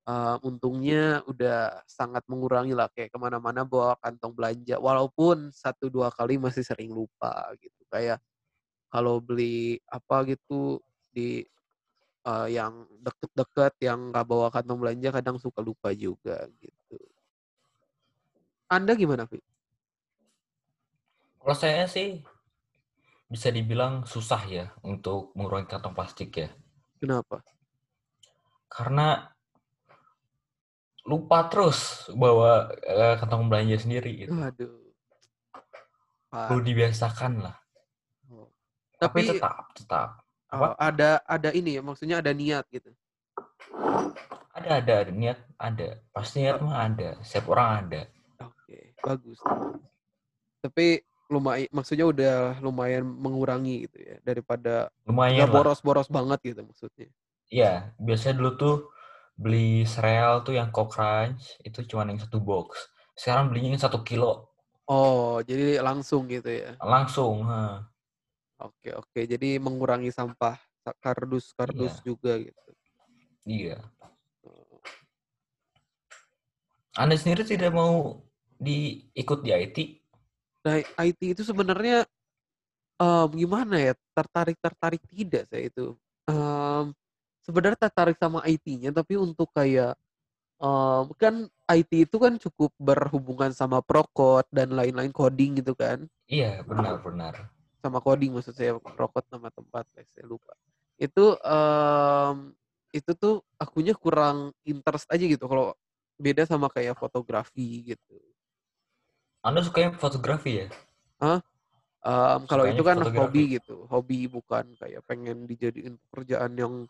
uh, 0.08 0.36
untungnya 0.42 1.22
udah 1.30 1.84
sangat 1.86 2.26
mengurangi 2.26 2.74
lah 2.74 2.90
kayak 2.90 3.14
ke 3.14 3.18
mana-mana 3.20 3.62
bawa 3.62 3.94
kantong 4.02 4.34
belanja. 4.34 4.80
Walaupun 4.82 5.54
satu 5.54 5.86
dua 5.92 6.10
kali 6.10 6.36
masih 6.40 6.66
sering 6.66 6.90
lupa 6.90 7.52
gitu. 7.62 7.78
Kayak 7.92 8.18
kalau 8.92 9.24
beli 9.24 9.80
apa 9.88 10.28
gitu 10.28 10.84
di 11.08 11.40
uh, 12.28 12.44
yang 12.44 12.84
deket-deket 13.00 13.80
yang 13.80 14.12
nggak 14.12 14.28
bawa 14.28 14.52
kantong 14.52 14.84
belanja 14.84 15.08
kadang 15.08 15.40
suka 15.40 15.64
lupa 15.64 15.96
juga 15.96 16.44
gitu. 16.60 17.00
Anda 18.68 18.92
gimana, 18.92 19.24
Vi? 19.24 19.40
Kalau 21.40 21.56
saya 21.56 21.88
sih 21.88 22.20
bisa 23.32 23.48
dibilang 23.48 24.04
susah 24.04 24.44
ya 24.44 24.66
untuk 24.84 25.32
mengurangi 25.32 25.72
kantong 25.72 25.96
plastik 25.96 26.36
ya. 26.36 26.48
Kenapa? 27.00 27.40
Karena 28.68 29.24
lupa 31.08 31.48
terus 31.48 32.08
bawa 32.12 32.70
eh, 32.84 33.16
kantong 33.16 33.48
belanja 33.48 33.88
sendiri 33.88 34.28
gitu. 34.28 34.36
Waduh. 34.36 34.76
Perlu 36.32 36.60
dibiasakan 36.64 37.44
lah. 37.44 37.61
Tapi, 39.02 39.26
Tapi 39.26 39.34
tetap, 39.34 39.54
tetap. 39.74 40.08
oh, 40.54 40.74
ada 40.78 41.18
ada 41.26 41.50
ini 41.50 41.74
ya, 41.74 41.82
maksudnya 41.82 42.22
ada 42.22 42.30
niat 42.30 42.62
gitu. 42.70 42.94
Ada, 44.52 44.78
ada, 44.78 44.94
ada 45.02 45.12
niat 45.12 45.38
ada. 45.58 45.88
Pasti 46.14 46.44
niat 46.44 46.62
mah 46.62 46.86
ada. 46.86 47.18
Setiap 47.24 47.50
orang 47.50 47.68
ada. 47.88 48.02
Oke, 48.46 48.94
bagus. 49.02 49.38
Tapi 50.62 51.02
lumayan, 51.26 51.66
maksudnya 51.72 52.06
udah 52.06 52.36
lumayan 52.60 53.02
mengurangi 53.02 53.88
gitu 53.88 53.98
ya 54.04 54.16
daripada 54.22 54.92
Lumayan 55.08 55.48
lah. 55.48 55.54
boros-boros 55.56 56.06
banget 56.12 56.38
gitu 56.54 56.60
maksudnya. 56.62 57.08
Iya, 57.48 57.96
biasanya 57.98 58.34
dulu 58.38 58.50
tuh 58.54 58.76
beli 59.34 59.82
sereal 59.88 60.44
tuh 60.44 60.54
yang 60.54 60.68
Coke 60.70 60.94
Crunch 60.94 61.58
itu 61.64 61.82
cuma 61.88 62.04
yang 62.06 62.20
satu 62.20 62.38
box. 62.38 62.86
Sekarang 63.16 63.48
belinya 63.50 63.74
yang 63.74 63.82
satu 63.82 64.04
kilo 64.04 64.52
Oh, 64.86 65.40
jadi 65.40 65.80
langsung 65.80 66.28
gitu 66.28 66.52
ya. 66.52 66.76
langsung. 66.84 67.48
ha. 67.48 67.86
Oke, 68.62 68.90
oke. 68.94 69.20
Jadi 69.26 69.58
mengurangi 69.58 70.14
sampah 70.14 70.54
sa- 70.82 70.94
kardus-kardus 71.02 71.98
Iya. 71.98 72.04
juga 72.06 72.32
gitu. 72.38 72.70
Iya. 73.42 73.78
Anda 76.94 77.16
sendiri 77.16 77.42
tidak 77.42 77.72
mau 77.72 78.22
diikut 78.60 79.42
di 79.42 79.50
IT? 79.50 79.78
Nah, 80.62 80.78
IT 81.02 81.34
itu 81.34 81.42
sebenarnya 81.42 82.06
em, 83.02 83.28
gimana 83.34 83.82
ya? 83.82 83.92
Tertarik-tertarik 84.14 85.02
tidak 85.10 85.50
saya 85.50 85.66
itu. 85.66 85.98
Em, 86.30 86.94
sebenarnya 87.42 87.90
tertarik 87.90 88.14
sama 88.14 88.46
IT-nya, 88.46 88.94
tapi 88.94 89.18
untuk 89.18 89.50
kayak 89.50 89.98
em, 90.62 91.04
kan 91.18 91.34
IT 91.66 92.06
itu 92.06 92.16
kan 92.20 92.38
cukup 92.38 92.70
berhubungan 92.78 93.50
sama 93.50 93.82
prokot 93.82 94.46
dan 94.54 94.70
lain-lain 94.70 95.10
coding 95.10 95.58
gitu 95.58 95.74
kan. 95.74 96.06
Iya, 96.30 96.62
benar-benar. 96.62 97.50
Sama 97.82 97.98
coding 97.98 98.30
maksud 98.30 98.54
saya 98.54 98.78
prokot 98.78 99.26
nama 99.26 99.50
tempat, 99.50 99.90
saya 99.90 100.22
lupa. 100.22 100.54
Itu 100.94 101.34
um, 101.42 102.54
itu 102.94 103.10
tuh 103.18 103.42
akunya 103.58 103.96
kurang 103.98 104.54
interest 104.62 105.10
aja 105.10 105.24
gitu 105.26 105.50
kalau 105.50 105.74
beda 106.14 106.46
sama 106.46 106.70
kayak 106.70 106.94
fotografi 106.94 107.90
gitu. 107.90 108.16
Anda 109.42 109.58
suka 109.66 109.82
yang 109.82 109.98
fotografi 109.98 110.62
ya? 110.62 110.66
Hah? 111.18 111.42
Um, 112.02 112.46
kalau 112.46 112.66
itu 112.66 112.82
kan 112.82 112.98
fotografi. 112.98 113.18
hobi 113.18 113.42
gitu, 113.58 113.76
hobi 113.90 114.18
bukan 114.30 114.74
kayak 114.78 115.02
pengen 115.06 115.46
dijadiin 115.50 115.98
pekerjaan 116.06 116.54
yang 116.54 116.86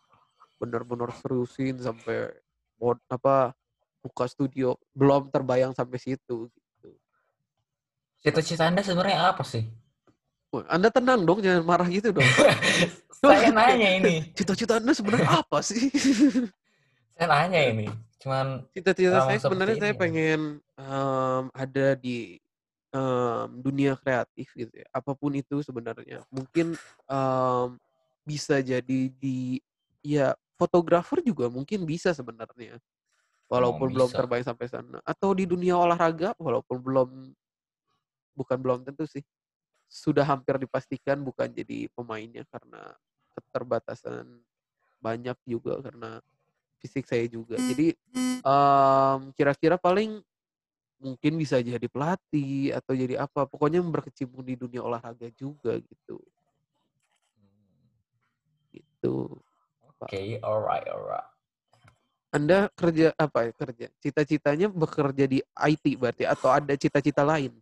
benar-benar 0.61 1.13
seriusin 1.21 1.81
sampai 1.81 2.33
mod 2.77 3.01
apa 3.09 3.57
buka 4.03 4.25
studio 4.27 4.77
belum 4.93 5.29
terbayang 5.33 5.73
sampai 5.73 5.97
situ 6.01 6.49
gitu. 6.49 6.91
Cita-cita 8.25 8.69
Anda 8.69 8.85
sebenarnya 8.85 9.33
apa 9.33 9.45
sih? 9.45 9.69
Anda 10.69 10.93
tenang 10.93 11.25
dong, 11.25 11.41
jangan 11.41 11.65
marah 11.65 11.89
gitu 11.89 12.13
dong. 12.13 12.27
Saya 13.23 13.55
nanya 13.55 13.89
ini. 14.03 14.15
Cita-cita 14.35 14.83
Anda 14.83 14.91
sebenarnya 14.99 15.31
apa 15.31 15.63
sih? 15.63 15.95
saya 17.15 17.27
nanya 17.31 17.61
ini. 17.71 17.87
Cuman 18.19 18.67
cita-cita 18.75 19.23
saya 19.23 19.39
sebenarnya 19.39 19.79
saya 19.79 19.95
pengen 19.95 20.59
um, 20.75 21.45
ada 21.55 21.95
di 21.95 22.43
um, 22.91 23.63
dunia 23.63 23.95
kreatif 23.95 24.51
gitu 24.59 24.75
ya. 24.75 24.91
Apa 24.91 25.15
pun 25.15 25.39
itu 25.39 25.63
sebenarnya. 25.63 26.27
Mungkin 26.35 26.75
um, 27.07 27.79
bisa 28.27 28.59
jadi 28.59 29.07
di 29.15 29.63
ya 30.03 30.35
fotografer 30.59 31.23
juga 31.23 31.47
mungkin 31.47 31.83
bisa 31.87 32.11
sebenarnya 32.11 32.79
walaupun 33.51 33.91
oh, 33.91 33.93
belum 33.95 34.11
terbayang 34.11 34.47
sampai 34.47 34.67
sana 34.71 34.99
atau 35.03 35.35
di 35.35 35.47
dunia 35.47 35.75
olahraga 35.75 36.35
walaupun 36.39 36.79
belum 36.79 37.09
bukan 38.35 38.59
belum 38.63 38.79
tentu 38.87 39.07
sih 39.11 39.23
sudah 39.93 40.25
hampir 40.25 40.57
dipastikan 40.57 41.21
bukan 41.21 41.53
jadi 41.53 41.93
pemainnya 41.93 42.49
karena 42.49 42.97
keterbatasan 43.37 44.25
banyak 45.05 45.37
juga 45.45 45.85
karena 45.85 46.25
fisik 46.81 47.05
saya 47.05 47.29
juga. 47.29 47.61
Jadi 47.61 47.93
um, 48.41 49.29
kira-kira 49.37 49.77
paling 49.77 50.25
mungkin 50.97 51.37
bisa 51.37 51.61
jadi 51.61 51.85
pelatih 51.93 52.73
atau 52.73 52.97
jadi 52.97 53.21
apa 53.21 53.45
pokoknya 53.45 53.85
berkecimpung 53.85 54.41
di 54.41 54.57
dunia 54.57 54.81
olahraga 54.81 55.29
juga 55.37 55.77
gitu. 55.77 56.17
Gitu 58.73 59.17
oke 60.03 60.09
okay, 60.09 60.41
alright 60.41 60.89
alright. 60.89 61.29
Anda 62.33 62.73
kerja 62.73 63.13
apa 63.21 63.45
ya 63.45 63.53
kerja? 63.53 63.87
Cita-citanya 64.01 64.73
bekerja 64.73 65.29
di 65.29 65.45
IT 65.45 65.85
berarti 66.01 66.25
atau 66.25 66.49
ada 66.49 66.73
cita-cita 66.81 67.21
lain? 67.21 67.53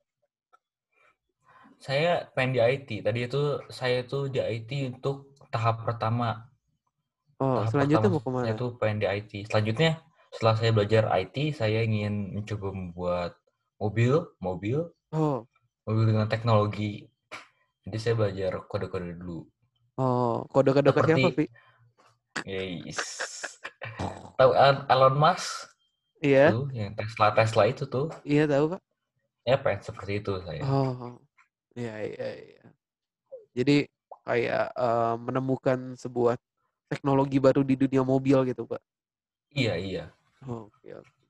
Saya 1.80 2.28
pengen 2.36 2.54
di 2.54 2.60
IT. 2.60 2.88
Tadi 3.00 3.20
itu 3.24 3.56
saya 3.72 4.04
itu 4.04 4.28
di 4.28 4.36
IT 4.36 4.70
untuk 5.00 5.32
tahap 5.48 5.88
pertama. 5.88 6.44
Oh, 7.40 7.64
tahap 7.64 7.72
selanjutnya 7.72 8.04
pertama, 8.04 8.20
mau 8.20 8.20
ke 8.20 8.30
mana? 8.30 8.44
Saya 8.44 8.54
itu 8.54 8.66
pengen 8.76 8.98
di 9.00 9.06
IT. 9.08 9.32
Selanjutnya 9.48 9.90
setelah 10.30 10.54
saya 10.60 10.70
belajar 10.76 11.02
IT, 11.16 11.36
saya 11.56 11.80
ingin 11.80 12.36
mencoba 12.36 12.68
membuat 12.70 13.32
mobil, 13.80 14.28
mobil, 14.44 14.78
oh. 15.16 15.48
mobil 15.88 16.04
dengan 16.04 16.28
teknologi. 16.28 17.08
Jadi 17.88 17.96
saya 17.96 18.14
belajar 18.14 18.60
kode-kode 18.68 19.16
dulu. 19.16 19.48
Oh, 19.96 20.44
kode-kode 20.52 20.92
ke 20.92 21.00
siapa, 21.00 21.28
Pi? 21.32 21.44
Yes. 22.44 23.00
Tahu 24.36 24.52
Elon 24.86 25.16
Musk? 25.16 25.72
Iya. 26.20 26.52
Tuh, 26.52 26.68
yang 26.76 26.92
Tesla 26.92 27.32
Tesla 27.32 27.64
itu 27.64 27.88
tuh. 27.88 28.12
Iya 28.28 28.44
tahu 28.44 28.76
pak. 28.76 28.80
Ya 29.48 29.56
pengen 29.56 29.80
seperti 29.80 30.20
itu 30.20 30.36
saya. 30.44 30.60
Oh, 30.68 31.16
iya 31.74 31.94
iya 32.06 32.28
iya. 32.38 32.64
Jadi 33.50 33.76
kayak 34.22 34.66
uh, 34.78 35.16
menemukan 35.18 35.98
sebuah 35.98 36.38
teknologi 36.90 37.38
baru 37.38 37.62
di 37.62 37.74
dunia 37.78 38.02
mobil 38.02 38.46
gitu 38.50 38.66
pak. 38.66 38.82
Iya 39.54 39.74
iya. 39.78 40.04
Oh, 40.46 40.70
oke 40.70 40.78
okay, 40.78 40.92
oke. 40.98 41.20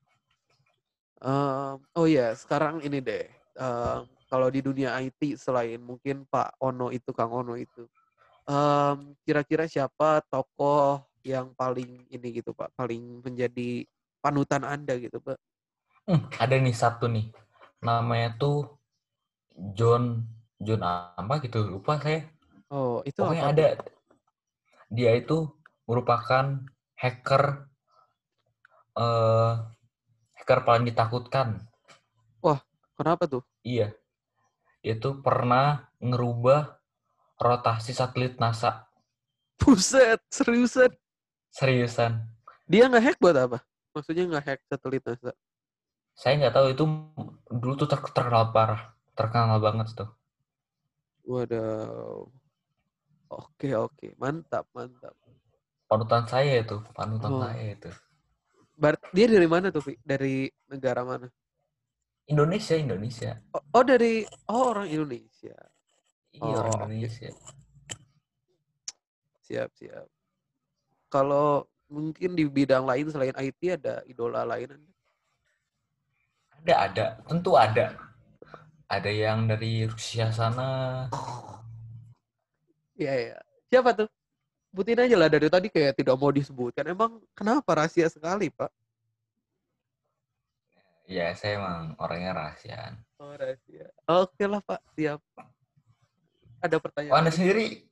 Um, 1.21 1.77
oh 1.93 2.07
ya 2.09 2.33
sekarang 2.33 2.81
ini 2.81 2.97
deh. 2.97 3.29
Um, 3.57 4.09
kalau 4.25 4.47
di 4.49 4.63
dunia 4.63 4.97
IT 5.03 5.37
selain 5.37 5.77
mungkin 5.77 6.25
Pak 6.25 6.57
Ono 6.63 6.89
itu 6.89 7.11
Kang 7.11 7.35
Ono 7.35 7.53
itu, 7.59 7.83
um, 8.47 9.13
kira-kira 9.27 9.67
siapa 9.67 10.23
tokoh 10.31 11.03
yang 11.21 11.53
paling 11.53 12.07
ini 12.09 12.41
gitu 12.41 12.55
Pak, 12.55 12.73
paling 12.73 13.21
menjadi 13.21 13.85
panutan 14.23 14.65
Anda 14.65 14.97
gitu 14.97 15.21
Pak? 15.21 15.37
Hmm, 16.07 16.25
ada 16.41 16.55
nih 16.57 16.73
satu 16.73 17.05
nih, 17.05 17.29
namanya 17.83 18.33
tuh 18.39 18.80
John 19.77 20.25
John 20.57 20.81
apa 20.81 21.41
gitu 21.45 21.61
lupa 21.77 22.01
saya. 22.01 22.25
Oh 22.73 23.05
itu 23.05 23.21
Pokoknya 23.21 23.49
apa? 23.49 23.53
ada. 23.53 23.67
Dia 24.91 25.15
itu 25.15 25.47
merupakan 25.85 26.45
hacker 26.97 27.43
uh, 28.97 29.53
hacker 30.37 30.59
paling 30.65 30.85
ditakutkan. 30.89 31.61
Wah 32.41 32.59
kenapa 32.97 33.29
tuh? 33.29 33.43
Iya, 33.61 33.93
itu 34.81 35.21
pernah 35.21 35.89
ngerubah 36.01 36.81
rotasi 37.37 37.93
satelit 37.93 38.37
NASA. 38.41 38.85
Buset, 39.61 40.21
seriusan? 40.33 40.89
Seriusan. 41.53 42.25
Dia 42.65 42.89
nggak 42.89 43.03
hack 43.03 43.17
buat 43.21 43.37
apa? 43.37 43.57
Maksudnya 43.93 44.25
nggak 44.25 44.45
hack 44.45 44.61
satelit 44.65 45.03
NASA? 45.05 45.31
Saya 46.17 46.33
nggak 46.41 46.53
tahu 46.53 46.67
itu 46.73 46.83
dulu 47.49 47.73
tuh 47.77 47.89
ter 47.89 47.99
terkenal 48.13 48.49
parah, 48.53 48.93
terkenal 49.21 49.61
banget 49.61 49.93
tuh. 49.93 50.09
Waduh. 51.29 52.25
Oke 53.31 53.71
oke, 53.77 54.17
mantap 54.17 54.65
mantap. 54.73 55.13
Panutan 55.85 56.25
saya 56.25 56.65
itu, 56.65 56.81
panutan 56.97 57.31
oh. 57.31 57.41
saya 57.45 57.77
itu. 57.77 57.91
Bar 58.75 58.97
dia 59.13 59.29
dari 59.29 59.45
mana 59.45 59.69
tuh, 59.69 59.93
Dari 60.01 60.49
negara 60.65 61.05
mana? 61.05 61.29
Indonesia, 62.25 62.73
Indonesia. 62.73 63.37
Oh, 63.53 63.61
oh 63.77 63.83
dari 63.85 64.25
oh 64.49 64.73
orang 64.73 64.89
Indonesia. 64.89 65.55
Iya, 66.31 66.43
oh, 66.43 66.63
orang 66.65 66.89
Indonesia. 66.89 67.29
Siap, 69.45 69.69
siap. 69.75 70.07
Kalau 71.11 71.67
mungkin 71.91 72.39
di 72.39 72.47
bidang 72.47 72.87
lain 72.87 73.11
selain 73.11 73.35
IT 73.35 73.61
ada 73.75 73.99
idola 74.07 74.47
lain? 74.47 74.79
Ada, 76.63 76.73
ada. 76.87 77.05
Tentu 77.27 77.59
ada. 77.59 78.10
Ada 78.91 79.07
yang 79.07 79.47
dari 79.47 79.87
Rusia 79.87 80.35
sana. 80.35 81.07
Iya, 82.99 83.13
iya. 83.15 83.37
Siapa 83.71 83.95
tuh? 83.95 84.11
Sebutin 84.67 84.99
aja 84.99 85.15
lah 85.15 85.31
dari 85.31 85.47
tadi 85.47 85.71
kayak 85.71 85.95
tidak 85.95 86.19
mau 86.19 86.27
disebutkan. 86.27 86.91
Emang 86.91 87.23
kenapa 87.31 87.71
rahasia 87.71 88.11
sekali, 88.11 88.51
Pak? 88.51 88.67
Ya, 91.07 91.31
saya 91.39 91.55
emang 91.55 91.95
orangnya 92.03 92.35
rahasia. 92.35 92.99
Oh, 93.15 93.31
rahasia. 93.31 93.87
Oke 94.11 94.43
lah, 94.43 94.59
Pak. 94.59 94.83
Siap. 94.99 95.23
Ada 96.59 96.75
pertanyaan. 96.83 97.15
Oh, 97.15 97.19
anda 97.23 97.31
sendiri 97.31 97.87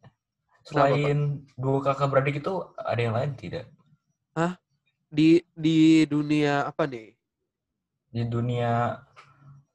selain 0.67 1.47
dua 1.55 1.79
kakak 1.79 2.12
beradik 2.12 2.43
itu 2.43 2.59
ada 2.75 2.99
yang 2.99 3.15
lain 3.15 3.39
tidak? 3.39 3.71
Hah? 4.35 4.59
Di 5.07 5.47
di 5.55 6.03
dunia 6.12 6.67
apa 6.67 6.83
nih? 6.83 7.15
Di 8.12 8.27
dunia 8.27 8.99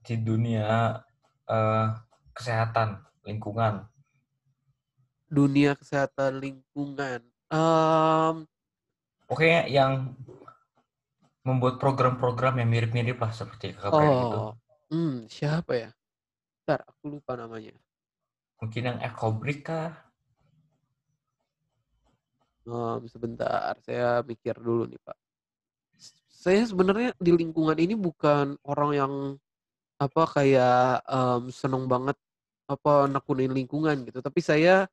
di 0.05 0.15
dunia 0.21 1.01
uh, 1.49 1.97
kesehatan 2.35 3.01
lingkungan. 3.25 3.89
Dunia 5.29 5.75
kesehatan 5.75 6.39
lingkungan. 6.39 7.25
Um, 7.49 8.47
Oke, 9.29 9.67
yang 9.73 10.15
membuat 11.45 11.77
program-program 11.77 12.61
yang 12.61 12.69
mirip-mirip 12.73 13.21
lah 13.21 13.33
seperti 13.33 13.77
oh, 13.85 14.01
itu. 14.01 14.41
Hmm, 14.93 15.17
siapa 15.29 15.73
ya? 15.77 15.91
Ntar, 16.65 16.81
aku 16.89 17.21
lupa 17.21 17.37
namanya. 17.37 17.77
Mungkin 18.61 18.83
yang 18.89 18.99
ekobrik 19.05 19.69
kah? 19.69 19.93
Um, 22.65 23.05
sebentar, 23.05 23.77
saya 23.85 24.25
mikir 24.25 24.57
dulu 24.57 24.89
nih 24.89 24.97
Pak. 25.05 25.19
Saya 26.33 26.65
sebenarnya 26.65 27.13
di 27.21 27.33
lingkungan 27.37 27.77
ini 27.77 27.93
bukan 27.93 28.57
orang 28.65 28.91
yang 28.97 29.13
apa 30.01 30.23
kayak 30.27 31.03
um, 31.07 31.49
seneng 31.55 31.87
banget 31.87 32.19
apa 32.65 33.07
nakutin 33.07 33.53
lingkungan 33.53 34.09
gitu, 34.09 34.19
tapi 34.25 34.41
saya 34.41 34.89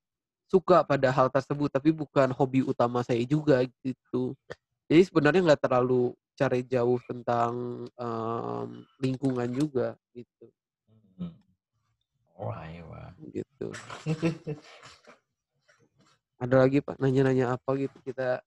suka 0.51 0.83
pada 0.83 1.07
hal 1.15 1.31
tersebut, 1.31 1.71
tapi 1.71 1.95
bukan 1.95 2.35
hobi 2.35 2.59
utama 2.61 2.99
saya 3.07 3.23
juga 3.23 3.63
gitu. 3.83 4.35
Jadi 4.91 5.01
sebenarnya 5.07 5.41
nggak 5.47 5.63
terlalu 5.63 6.11
cari 6.35 6.67
jauh 6.67 6.99
tentang 7.07 7.85
um, 7.95 8.69
lingkungan 8.99 9.47
juga 9.55 9.95
gitu. 10.11 10.51
Hmm. 11.15 11.31
Wah, 12.35 12.67
iya, 12.67 12.83
Gitu. 13.31 13.67
Ada 16.41 16.65
lagi 16.67 16.81
Pak 16.81 16.97
nanya-nanya 16.97 17.53
apa 17.53 17.77
gitu 17.77 18.01
kita 18.01 18.41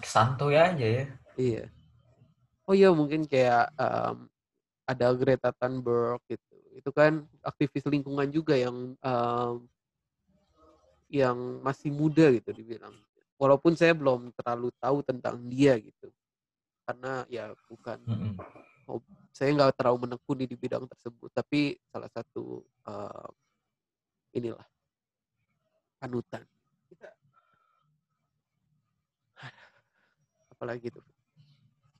santuy 0.00 0.56
aja 0.56 0.86
ya. 0.86 1.04
Iya. 1.36 1.64
Oh 2.64 2.72
iya 2.72 2.88
mungkin 2.94 3.26
kayak 3.26 3.74
um, 3.76 4.31
ada 4.86 5.14
Greta 5.14 5.50
Thunberg 5.54 6.20
gitu. 6.26 6.56
Itu 6.72 6.90
kan 6.90 7.26
aktivis 7.44 7.84
lingkungan 7.86 8.28
juga 8.32 8.56
yang 8.56 8.96
um, 8.98 9.54
yang 11.12 11.36
masih 11.60 11.92
muda 11.92 12.32
gitu 12.32 12.50
dibilang. 12.56 12.96
Walaupun 13.36 13.76
saya 13.76 13.92
belum 13.92 14.32
terlalu 14.32 14.72
tahu 14.80 15.04
tentang 15.04 15.36
dia 15.50 15.76
gitu. 15.76 16.08
Karena 16.82 17.26
ya 17.28 17.52
bukan 17.68 17.98
Mm-mm. 18.08 18.34
saya 19.30 19.52
nggak 19.54 19.76
terlalu 19.78 20.08
menekuni 20.08 20.48
di 20.48 20.56
bidang 20.58 20.88
tersebut, 20.88 21.30
tapi 21.30 21.78
salah 21.92 22.10
satu 22.10 22.64
uh, 22.88 23.28
inilah 24.34 24.64
panutan. 26.00 26.42
Apalagi 30.52 30.90
tuh 30.90 31.04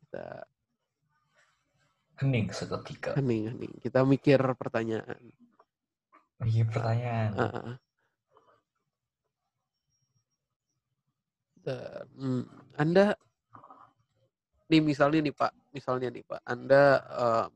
kita 0.03 0.45
Hening 2.23 2.55
seketika. 2.55 3.19
hening 3.19 3.51
hening. 3.51 3.73
Kita 3.83 4.07
mikir 4.07 4.39
pertanyaan. 4.55 5.19
Iya 6.43 6.63
pertanyaan. 6.71 7.31
Bentar, 11.59 12.07
hmm, 12.15 12.43
Anda 12.79 13.07
nih 14.71 14.81
misalnya 14.81 15.21
nih 15.21 15.35
Pak, 15.35 15.53
misalnya 15.75 16.09
nih 16.15 16.25
Pak, 16.25 16.41
Anda 16.47 16.83
em, 17.11 17.53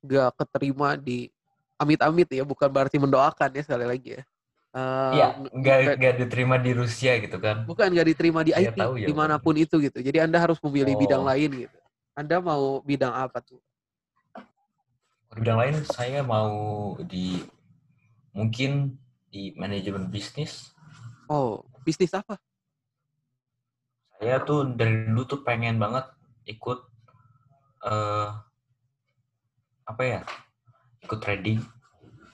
nggak 0.00 0.30
keterima 0.38 0.94
di 0.96 1.28
amit-amit 1.76 2.30
ya, 2.30 2.46
bukan 2.46 2.70
berarti 2.70 2.96
mendoakan 3.02 3.50
ya 3.52 3.62
sekali 3.66 3.84
lagi 3.84 4.16
ya. 4.16 4.22
Eh, 4.70 5.12
Iya, 5.18 5.26
nggak 5.34 5.50
nggak- 5.58 5.96
nggak 5.98 6.14
diterima 6.22 6.54
di 6.62 6.70
Rusia 6.70 7.18
gitu 7.18 7.36
kan? 7.42 7.66
bukan 7.66 7.90
nggak 7.90 8.08
diterima 8.14 8.40
di 8.46 8.54
IT 8.54 8.78
tahu 8.78 8.94
ya, 9.02 9.06
di 9.10 9.14
mana 9.14 9.36
pun 9.42 9.58
itu 9.58 9.74
gitu. 9.82 9.98
Jadi 9.98 10.18
Anda 10.22 10.38
harus 10.38 10.62
memilih 10.62 10.94
bidang 10.94 11.22
Oh. 11.22 11.28
lain 11.28 11.50
gitu. 11.66 11.79
Anda 12.20 12.36
mau 12.36 12.84
bidang 12.84 13.16
apa 13.16 13.40
tuh? 13.40 13.64
Di 15.32 15.40
bidang 15.40 15.56
lain 15.56 15.76
saya 15.88 16.20
mau 16.20 16.52
di 17.00 17.40
mungkin 18.36 18.92
di 19.32 19.56
manajemen 19.56 20.12
bisnis. 20.12 20.76
Oh, 21.32 21.64
bisnis 21.80 22.12
apa? 22.12 22.36
Saya 24.20 24.36
tuh 24.44 24.68
dari 24.76 25.08
dulu 25.08 25.24
tuh 25.24 25.40
pengen 25.40 25.80
banget 25.80 26.12
ikut 26.44 26.84
eh 27.88 28.28
apa 29.88 30.02
ya? 30.04 30.20
Ikut 31.00 31.24
trading. 31.24 31.64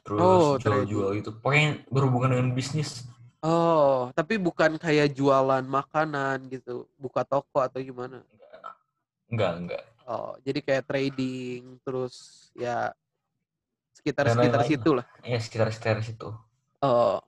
Terus 0.03 0.19
Oh, 0.19 0.59
jual-jual 0.59 1.23
gitu. 1.23 1.31
Pokoknya 1.39 1.87
berhubungan 1.95 2.35
dengan 2.35 2.51
bisnis. 2.59 3.07
Oh, 3.39 4.11
tapi 4.19 4.35
bukan 4.35 4.83
kayak 4.83 5.15
jualan 5.15 5.63
makanan 5.63 6.51
gitu, 6.51 6.91
buka 6.99 7.23
toko 7.23 7.63
atau 7.63 7.79
gimana? 7.79 8.19
Enggak, 8.27 8.46
enggak. 9.31 9.83
Oh, 10.07 10.39
jadi 10.47 10.63
kayak 10.63 10.85
trading, 10.87 11.83
terus 11.83 12.49
ya 12.55 12.95
Dan 12.95 13.99
sekitar-sekitar 13.99 14.61
lain-lain 14.63 14.71
situ 14.71 14.91
lah. 14.95 15.07
Ya 15.27 15.39
sekitar-sekitar 15.43 15.97
situ. 16.07 16.29
Oh, 16.85 17.19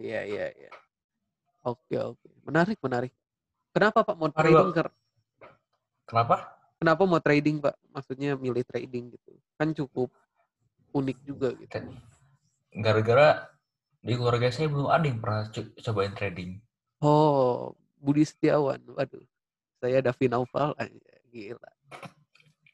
iya 0.00 0.24
iya 0.24 0.46
iya. 0.56 0.70
Oke 1.62 1.94
oke, 2.00 2.28
menarik 2.48 2.78
menarik. 2.80 3.12
Kenapa 3.76 4.02
Pak 4.02 4.16
mau 4.16 4.28
Mari, 4.32 4.52
trading? 4.52 4.70
Ker- 4.74 4.96
Kenapa? 6.08 6.36
Kenapa 6.80 7.02
mau 7.06 7.20
trading 7.22 7.56
Pak? 7.62 7.74
Maksudnya 7.94 8.34
milih 8.34 8.64
trading 8.66 9.14
gitu? 9.14 9.32
Kan 9.60 9.70
cukup 9.76 10.10
unik 10.92 11.18
juga 11.22 11.48
gitu. 11.54 11.78
Gara-gara 12.72 13.46
di 14.02 14.12
keluarga 14.18 14.50
saya 14.50 14.66
belum 14.66 14.90
ada 14.90 15.06
yang 15.06 15.20
pernah 15.22 15.46
co- 15.54 15.72
cobain 15.78 16.12
trading. 16.16 16.58
Oh, 16.98 17.74
Budi 18.02 18.26
Setiawan. 18.26 18.82
Waduh, 18.98 19.22
saya 19.78 20.02
Davi 20.02 20.26
Naufal. 20.26 20.74
Anjay, 20.74 21.21
Gila. 21.32 21.70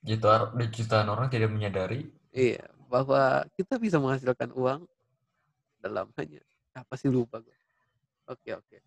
Jutaan, 0.03 0.51
jutaan 0.71 1.09
orang 1.09 1.31
tidak 1.31 1.51
menyadari 1.51 2.11
Iya, 2.31 2.63
bahwa 2.87 3.47
kita 3.55 3.79
bisa 3.79 3.99
menghasilkan 3.99 4.51
uang 4.53 4.83
dalam 5.79 6.11
hanya 6.19 6.43
apa 6.75 6.95
sih 6.95 7.07
lupa 7.07 7.39
gue. 7.39 7.55
Oke 8.27 8.53
oke. 8.53 8.79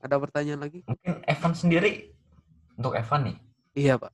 Ada 0.00 0.16
pertanyaan 0.16 0.60
lagi? 0.60 0.80
mungkin 0.84 1.24
Evan 1.24 1.52
sendiri 1.52 2.12
untuk 2.76 2.92
Evan 2.92 3.32
nih 3.32 3.36
Iya 3.76 3.94
pak. 3.96 4.12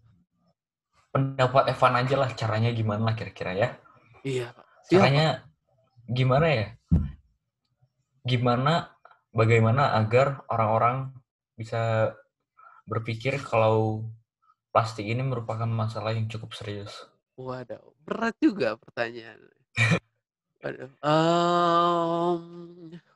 pendapat 1.10 1.68
Evan 1.68 1.94
aja 1.98 2.14
lah 2.16 2.30
caranya 2.32 2.70
gimana 2.70 3.02
lah 3.10 3.14
kira-kira 3.14 3.52
ya 3.52 3.68
Iya 4.22 4.50
pak. 4.50 4.66
Siap. 4.86 4.98
caranya 4.98 5.26
gimana 6.06 6.46
ya 6.50 6.66
gimana 8.22 8.94
bagaimana 9.30 9.98
agar 9.98 10.46
orang-orang 10.46 11.10
bisa 11.54 12.14
berpikir 12.86 13.42
kalau 13.42 14.06
plastik 14.72 15.04
ini 15.04 15.20
merupakan 15.20 15.68
masalah 15.68 16.16
yang 16.16 16.26
cukup 16.26 16.52
serius 16.52 17.06
Waduh, 17.32 17.80
berat 18.04 18.36
juga 18.44 18.76
pertanyaan. 18.76 19.40
Waduh. 20.60 20.92
Em, 21.00 22.42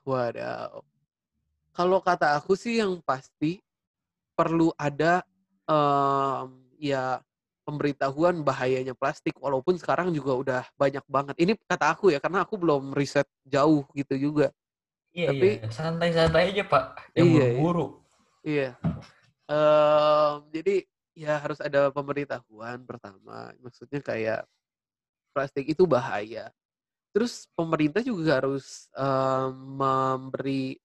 waduh. 0.03 0.81
Kalau 1.71 2.01
kata 2.01 2.33
aku 2.35 2.57
sih 2.57 2.81
yang 2.81 2.97
pasti 3.05 3.61
perlu 4.33 4.73
ada 4.75 5.21
em, 5.69 6.49
ya 6.81 7.21
pemberitahuan 7.69 8.41
bahayanya 8.41 8.97
plastik 8.97 9.37
walaupun 9.37 9.77
sekarang 9.77 10.17
juga 10.17 10.33
udah 10.33 10.63
banyak 10.75 11.05
banget. 11.07 11.37
Ini 11.37 11.53
kata 11.69 11.93
aku 11.93 12.09
ya 12.09 12.19
karena 12.19 12.41
aku 12.41 12.57
belum 12.57 12.97
riset 12.97 13.29
jauh 13.45 13.85
gitu 13.93 14.17
juga. 14.17 14.49
iya 15.13 15.29
Tapi- 15.33 15.61
iya 15.61 15.69
santai-santai 15.69 16.57
aja 16.57 16.65
pak 16.65 16.85
yang 17.13 17.29
Iya, 17.29 17.37
iya. 17.37 17.41
buru-buru 17.53 17.87
Iya. 18.41 18.71
Em, 19.47 20.37
jadi 20.51 20.77
ya 21.17 21.41
harus 21.41 21.59
ada 21.65 21.89
pemberitahuan 21.89 22.85
pertama. 22.85 23.51
Maksudnya 23.65 24.05
kayak 24.05 24.45
plastik 25.33 25.65
itu 25.67 25.89
bahaya. 25.89 26.53
Terus 27.17 27.49
pemerintah 27.57 28.05
juga 28.05 28.45
harus 28.45 28.93
em, 28.93 29.53
memberi 29.81 30.77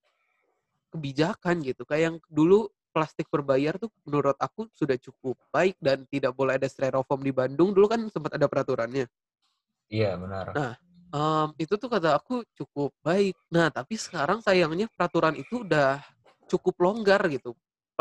kebijakan 0.96 1.60
gitu. 1.68 1.84
Kayak 1.84 2.04
yang 2.16 2.18
dulu 2.32 2.72
plastik 2.96 3.28
berbayar 3.28 3.76
tuh 3.80 3.92
menurut 4.08 4.36
aku 4.40 4.68
sudah 4.76 4.96
cukup 5.00 5.36
baik 5.52 5.76
dan 5.80 6.04
tidak 6.08 6.36
boleh 6.36 6.56
ada 6.56 6.68
styrofoam 6.72 7.20
di 7.20 7.36
Bandung. 7.36 7.76
Dulu 7.76 7.88
kan 7.92 8.02
sempat 8.08 8.40
ada 8.40 8.48
peraturannya. 8.48 9.08
iya 9.92 10.16
benar 10.16 10.56
Nah, 10.56 10.76
Em, 11.12 11.50
itu 11.60 11.76
tuh 11.76 11.92
kata 11.92 12.16
aku 12.16 12.48
cukup 12.56 12.96
baik. 13.04 13.36
Nah, 13.52 13.68
tapi 13.68 14.00
sekarang 14.00 14.40
sayangnya 14.40 14.88
peraturan 14.96 15.36
itu 15.36 15.68
udah 15.68 16.00
cukup 16.48 16.80
longgar 16.80 17.20
gitu. 17.28 17.52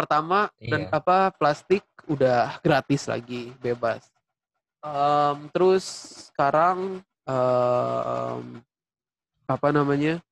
Pertama 0.01 0.49
dan 0.57 0.89
Iya. 0.89 0.97
apa 0.97 1.29
plastik 1.37 1.85
udah 2.09 2.57
gratis 2.65 3.05
lagi, 3.05 3.53
bebas. 3.61 4.01
Em, 4.81 5.37
terus 5.53 5.85
sekarang 6.33 7.05
em, 7.29 8.45
apa 9.45 9.69
namanya? 9.69 10.25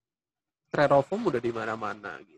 Styrofoam 0.72 1.28
udah 1.28 1.40
di 1.40 1.52
mana-mana 1.52 2.16
gitu. 2.24 2.36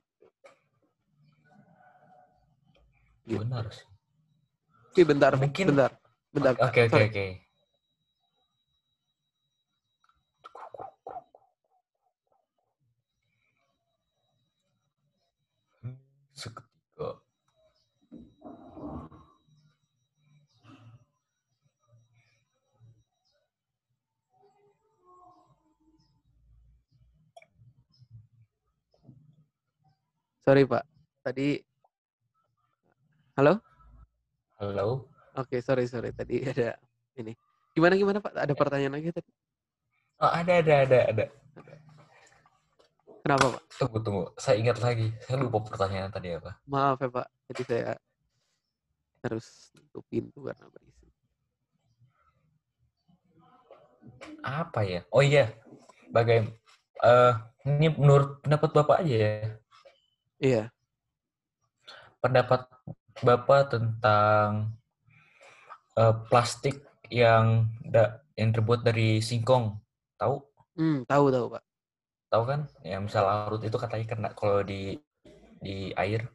gitu. 3.27 3.47
benar 3.47 3.67
sih 3.71 3.87
Oke, 4.91 5.03
bentar, 5.07 5.33
Mungkin- 5.39 5.71
bentar. 5.71 5.91
Bentar. 6.35 6.55
oke 6.59 6.81
oke 6.91 6.99
oke 7.07 7.27
Sorry, 30.51 30.67
Pak. 30.67 30.83
Tadi 31.23 31.63
Halo? 33.39 33.63
halo 34.59 35.07
Oke, 35.39 35.63
sorry 35.63 35.87
sorry 35.87 36.11
tadi 36.11 36.43
ada 36.43 36.75
ini. 37.15 37.39
Gimana 37.71 37.95
gimana 37.95 38.19
Pak? 38.19 38.35
Ada 38.35 38.51
pertanyaan 38.59 38.99
lagi 38.99 39.15
tadi? 39.15 39.31
oh, 40.19 40.27
ada 40.27 40.59
ada 40.59 40.75
ada 40.83 40.99
ada 41.07 41.25
Kenapa 43.23 43.47
Pak? 43.55 43.63
tunggu 43.79 43.99
tunggu 44.03 44.25
saya 44.43 44.59
ingat 44.59 44.83
lagi 44.83 45.15
saya 45.23 45.39
lupa 45.39 45.63
pertanyaan 45.63 46.11
tadi 46.11 46.35
apa 46.35 46.59
Maaf 46.67 46.99
ya 46.99 47.09
Pak. 47.15 47.27
Jadi 47.55 47.63
saya 47.71 47.95
harus 49.23 49.71
tutup 49.71 50.03
pintu 50.11 50.51
karena 50.51 50.67
berisik. 50.67 51.11
apa 54.43 54.83
ya 54.83 55.07
oh 55.15 55.23
iya 55.23 55.55
bagaimana 56.11 56.59
eh 57.07 57.35
ini 57.71 57.87
menurut 57.95 58.43
pendapat 58.43 58.71
bapak 58.75 59.07
aja 59.07 59.15
ya 59.15 59.60
Iya. 60.41 60.73
pendapat 62.21 62.69
bapak 63.25 63.73
tentang 63.73 64.77
eh, 65.97 66.15
plastik 66.29 66.81
yang 67.09 67.69
da, 67.85 68.25
yang 68.37 68.53
terbuat 68.53 68.85
dari 68.85 69.21
singkong 69.21 69.77
tahu 70.17 70.45
Hmm, 70.81 71.05
tahu 71.05 71.29
tahu 71.29 71.47
Pak. 71.53 71.63
tahu 72.31 72.45
kan 72.47 72.61
ya 72.81 72.97
misal 73.03 73.27
larut 73.27 73.61
itu 73.61 73.77
katanya 73.77 74.07
kena 74.07 74.29
kalau 74.33 74.65
di 74.65 74.97
di 75.61 75.93
air 75.93 76.31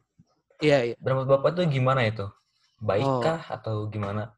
Iya 0.61 0.93
iya. 0.93 0.95
pendapat 1.01 1.25
bapak 1.25 1.49
tuh 1.57 1.65
gimana 1.65 2.05
itu 2.05 2.29
Baikkah 2.85 3.39
oh. 3.39 3.55
atau 3.55 3.75
gimana? 3.87 4.35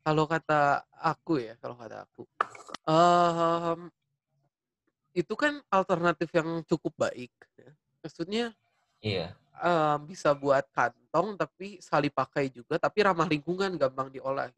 Kalau 0.00 0.24
kata 0.28 0.84
aku 0.96 1.40
ya, 1.40 1.54
kalau 1.60 1.76
kata 1.76 2.08
aku, 2.08 2.24
um, 2.88 3.88
itu 5.12 5.34
kan 5.36 5.60
alternatif 5.68 6.28
yang 6.32 6.64
cukup 6.64 6.92
baik. 6.96 7.32
Ya. 7.56 7.70
Maksudnya, 8.00 8.52
iya. 9.00 9.36
Um, 9.60 10.08
bisa 10.08 10.32
buat 10.32 10.64
kantong 10.72 11.36
tapi 11.36 11.80
sekali 11.84 12.08
pakai 12.08 12.48
juga, 12.48 12.80
tapi 12.80 13.04
ramah 13.04 13.28
lingkungan, 13.28 13.76
gampang 13.76 14.08
diolah. 14.08 14.48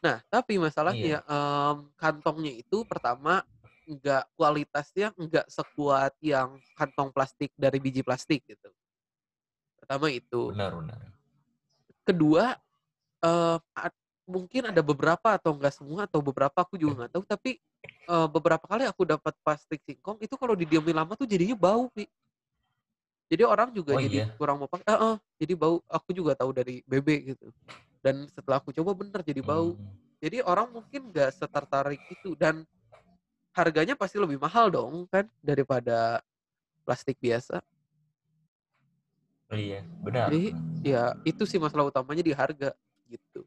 Nah, 0.00 0.20
tapi 0.28 0.60
masalahnya 0.60 1.20
iya. 1.20 1.28
um, 1.28 1.88
kantongnya 1.96 2.52
itu 2.52 2.84
pertama 2.84 3.44
nggak 3.84 4.24
kualitasnya 4.36 5.12
nggak 5.12 5.44
sekuat 5.48 6.16
yang 6.24 6.56
kantong 6.72 7.12
plastik 7.12 7.52
dari 7.56 7.76
biji 7.80 8.00
plastik 8.00 8.44
gitu. 8.48 8.72
Pertama 9.76 10.08
itu. 10.08 10.52
Benar, 10.52 10.72
benar. 10.76 10.98
Kedua, 12.04 12.56
uh, 13.24 13.56
mungkin 14.24 14.72
ada 14.72 14.80
beberapa 14.80 15.36
atau 15.36 15.52
enggak 15.52 15.76
semua 15.76 16.08
atau 16.08 16.24
beberapa 16.24 16.64
aku 16.64 16.80
juga 16.80 17.04
nggak 17.04 17.12
tahu 17.12 17.24
tapi 17.28 17.60
uh, 18.08 18.24
beberapa 18.24 18.64
kali 18.64 18.88
aku 18.88 19.04
dapat 19.04 19.36
plastik 19.44 19.84
singkong 19.84 20.16
itu 20.24 20.32
kalau 20.40 20.56
didiamin 20.56 20.96
lama 20.96 21.12
tuh 21.12 21.28
jadinya 21.28 21.52
bau 21.52 21.92
pi 21.92 22.08
jadi 23.30 23.42
orang 23.48 23.72
juga 23.72 23.96
oh, 23.96 24.02
jadi 24.02 24.18
iya? 24.24 24.26
kurang 24.36 24.60
mau 24.60 24.68
pakai 24.68 24.86
uh, 24.88 24.94
uh, 24.94 25.16
jadi 25.40 25.52
bau 25.56 25.80
aku 25.88 26.10
juga 26.12 26.36
tahu 26.36 26.50
dari 26.52 26.84
bebek 26.84 27.34
gitu 27.34 27.48
dan 28.04 28.28
setelah 28.30 28.60
aku 28.60 28.70
coba 28.70 28.92
bener 28.92 29.20
jadi 29.24 29.40
bau 29.40 29.74
hmm. 29.74 30.20
jadi 30.20 30.44
orang 30.44 30.68
mungkin 30.70 31.08
nggak 31.10 31.30
setertarik 31.34 32.00
itu 32.12 32.36
dan 32.36 32.62
harganya 33.54 33.94
pasti 33.94 34.18
lebih 34.18 34.36
mahal 34.36 34.68
dong 34.68 35.06
kan 35.08 35.24
daripada 35.40 36.20
plastik 36.84 37.16
biasa 37.22 37.62
oh, 39.48 39.58
iya 39.58 39.80
benar 40.04 40.28
jadi 40.28 40.44
ya 40.84 41.02
itu 41.24 41.42
sih 41.48 41.56
masalah 41.56 41.88
utamanya 41.88 42.20
di 42.20 42.34
harga 42.34 42.76
gitu 43.08 43.46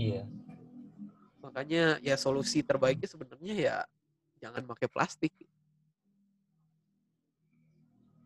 Iya. 0.00 0.22
Makanya 1.44 1.84
ya 2.00 2.16
solusi 2.16 2.64
terbaiknya 2.64 3.08
sebenarnya 3.08 3.54
ya 3.54 3.76
jangan 4.40 4.64
pakai 4.64 4.88
plastik. 4.88 5.32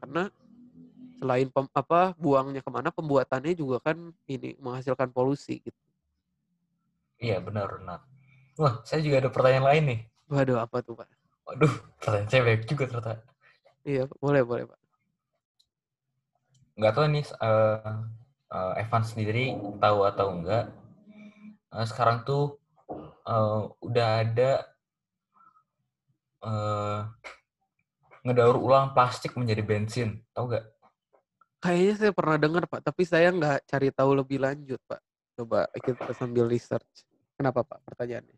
Karena 0.04 0.28
selain 1.16 1.48
pem, 1.48 1.64
apa 1.72 2.12
buangnya 2.20 2.60
ke 2.60 2.68
mana 2.68 2.92
pembuatannya 2.92 3.56
juga 3.56 3.80
kan 3.80 3.96
ini 4.28 4.52
menghasilkan 4.60 5.08
polusi 5.08 5.64
gitu. 5.64 5.80
Iya 7.16 7.40
benar 7.40 7.80
benar. 7.80 8.04
Wah 8.60 8.84
saya 8.84 9.00
juga 9.00 9.24
ada 9.24 9.32
pertanyaan 9.32 9.64
lain 9.64 9.84
nih. 9.88 10.00
Waduh 10.28 10.60
apa 10.60 10.84
tuh 10.84 11.00
pak? 11.00 11.08
Waduh 11.48 11.72
pertanyaan 11.96 12.28
saya 12.28 12.42
baik 12.44 12.68
juga 12.68 12.84
ternyata. 12.84 13.24
Iya 13.80 14.04
boleh 14.20 14.44
boleh 14.44 14.64
pak. 14.68 14.80
Nggak 16.76 16.92
tahu 16.92 17.06
nih 17.08 17.24
uh, 17.40 17.96
uh, 18.52 18.72
Evan 18.76 19.04
sendiri 19.08 19.56
tahu 19.80 20.04
atau 20.04 20.26
enggak 20.36 20.68
uh, 21.72 21.86
sekarang 21.88 22.28
tuh 22.28 22.60
uh, 23.24 23.72
udah 23.80 24.08
ada 24.20 24.68
uh, 26.44 27.08
ngedaur 28.24 28.56
ulang 28.56 28.96
plastik 28.96 29.36
menjadi 29.36 29.60
bensin, 29.60 30.24
tahu 30.32 30.56
gak? 30.56 30.64
Kayaknya 31.60 31.94
saya 31.96 32.12
pernah 32.12 32.36
dengar 32.40 32.64
pak, 32.68 32.80
tapi 32.84 33.02
saya 33.04 33.32
nggak 33.32 33.68
cari 33.68 33.88
tahu 33.92 34.10
lebih 34.16 34.40
lanjut 34.40 34.80
pak. 34.84 35.00
Coba 35.36 35.68
kita 35.80 36.12
sambil 36.12 36.44
research. 36.48 37.08
Kenapa 37.36 37.64
pak 37.64 37.80
pertanyaannya? 37.88 38.36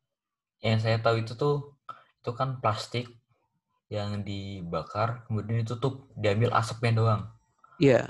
Yang 0.62 0.80
saya 0.82 0.98
tahu 1.02 1.22
itu 1.22 1.32
tuh 1.34 1.74
itu 2.22 2.30
kan 2.34 2.58
plastik 2.62 3.06
yang 3.86 4.22
dibakar, 4.26 5.26
kemudian 5.30 5.62
itu 5.62 5.78
tuh 5.78 6.10
diambil 6.18 6.54
asapnya 6.54 6.92
doang. 6.98 7.22
Iya. 7.78 8.02
Yeah. 8.02 8.06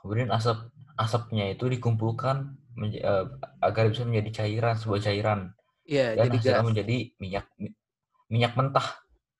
Kemudian 0.00 0.28
asap 0.32 0.68
asapnya 1.00 1.48
itu 1.52 1.64
dikumpulkan 1.68 2.56
uh, 3.04 3.24
agar 3.64 3.84
bisa 3.88 4.04
menjadi 4.04 4.44
cairan 4.44 4.76
sebuah 4.76 5.00
cairan. 5.00 5.40
Iya, 5.84 6.16
dan 6.16 6.32
jadi 6.32 6.36
hasilnya 6.40 6.56
gas. 6.56 6.68
menjadi 6.72 6.96
minyak 7.20 7.46
minyak 8.32 8.52
mentah. 8.56 8.88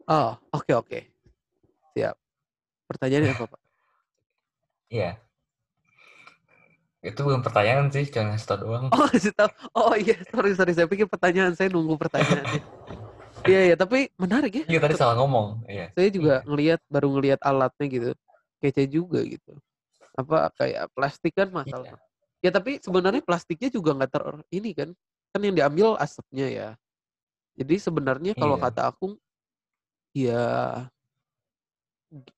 Oh, 0.05 0.37
oke 0.53 0.69
okay, 0.69 0.75
oke. 0.77 0.89
Okay. 0.89 1.03
Siap. 1.95 2.17
Pertanyaannya 2.91 3.31
apa, 3.33 3.45
Pak? 3.49 3.61
Iya. 4.91 5.11
Itu 7.05 7.21
bukan 7.21 7.45
pertanyaan 7.45 7.93
sih, 7.93 8.09
jangan 8.09 8.35
ngasih 8.35 8.49
tau 8.49 8.59
doang. 8.65 8.85
Oh, 8.91 9.07
ngasih 9.09 9.33
tau. 9.37 9.51
Oh 9.77 9.95
iya, 9.95 10.17
sorry, 10.33 10.53
sorry. 10.57 10.73
Saya 10.73 10.89
pikir 10.89 11.07
pertanyaan, 11.07 11.53
saya 11.53 11.69
nunggu 11.69 11.95
pertanyaannya. 12.01 12.63
Iya, 13.45 13.61
iya, 13.73 13.77
tapi 13.77 14.09
menarik 14.17 14.53
ya. 14.57 14.65
Iya, 14.65 14.81
tadi 14.81 14.95
salah 14.97 15.21
ngomong. 15.21 15.69
Iya. 15.69 15.93
Saya 15.93 16.09
juga 16.09 16.35
iya. 16.41 16.49
ngelihat, 16.49 16.81
baru 16.89 17.09
ngelihat 17.13 17.41
alatnya 17.45 17.87
gitu. 17.93 18.11
Kece 18.65 18.89
juga 18.89 19.21
gitu. 19.21 19.53
Apa, 20.17 20.49
kayak 20.57 20.89
plastik 20.97 21.37
kan 21.37 21.53
masalah. 21.53 21.93
Iya. 21.93 22.01
Ya 22.45 22.51
tapi 22.53 22.77
sebenarnya 22.81 23.25
plastiknya 23.25 23.73
juga 23.73 23.97
nggak 23.97 24.11
ter 24.13 24.23
ini 24.53 24.77
kan, 24.77 24.89
kan 25.33 25.41
yang 25.41 25.57
diambil 25.57 25.97
asapnya 25.97 26.47
ya. 26.49 26.69
Jadi 27.57 27.75
sebenarnya 27.81 28.33
kalau 28.37 28.57
iya. 28.57 28.65
kata 28.69 28.83
aku, 28.93 29.17
ya 30.17 30.45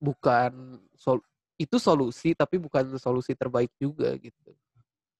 bukan 0.00 0.80
sol 0.96 1.20
itu 1.56 1.76
solusi 1.80 2.36
tapi 2.36 2.60
bukan 2.60 2.96
solusi 3.00 3.32
terbaik 3.32 3.72
juga 3.80 4.12
gitu 4.20 4.52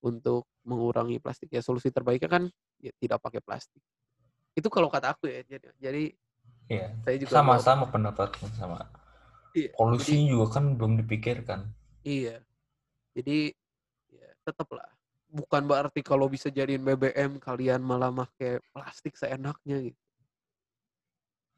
untuk 0.01 0.45
mengurangi 0.61 1.17
plastik 1.17 1.49
ya 1.49 1.61
solusi 1.61 1.89
terbaiknya 1.89 2.29
kan 2.29 2.43
ya, 2.77 2.93
tidak 3.01 3.19
pakai 3.21 3.41
plastik 3.41 3.81
itu 4.53 4.67
kalau 4.69 4.89
kata 4.89 5.17
aku 5.17 5.29
ya 5.29 5.41
jadi 5.45 5.67
jadi 5.77 6.03
iya. 6.69 6.87
saya 7.05 7.15
juga 7.17 7.33
sama-sama 7.33 7.85
pendapatku 7.89 8.45
sama 8.57 8.85
iya, 9.53 9.73
polusi 9.73 10.17
jadi, 10.17 10.29
juga 10.33 10.45
kan 10.57 10.77
belum 10.77 11.01
dipikirkan 11.01 11.69
iya 12.05 12.41
jadi 13.17 13.53
tetaplah 14.45 14.85
bukan 15.27 15.67
berarti 15.67 15.99
kalau 15.99 16.31
bisa 16.31 16.47
jadiin 16.47 16.83
BBM 16.83 17.39
kalian 17.43 17.83
malah 17.83 18.11
pakai 18.15 18.63
plastik 18.71 19.19
seenaknya 19.19 19.91
gitu. 19.91 20.01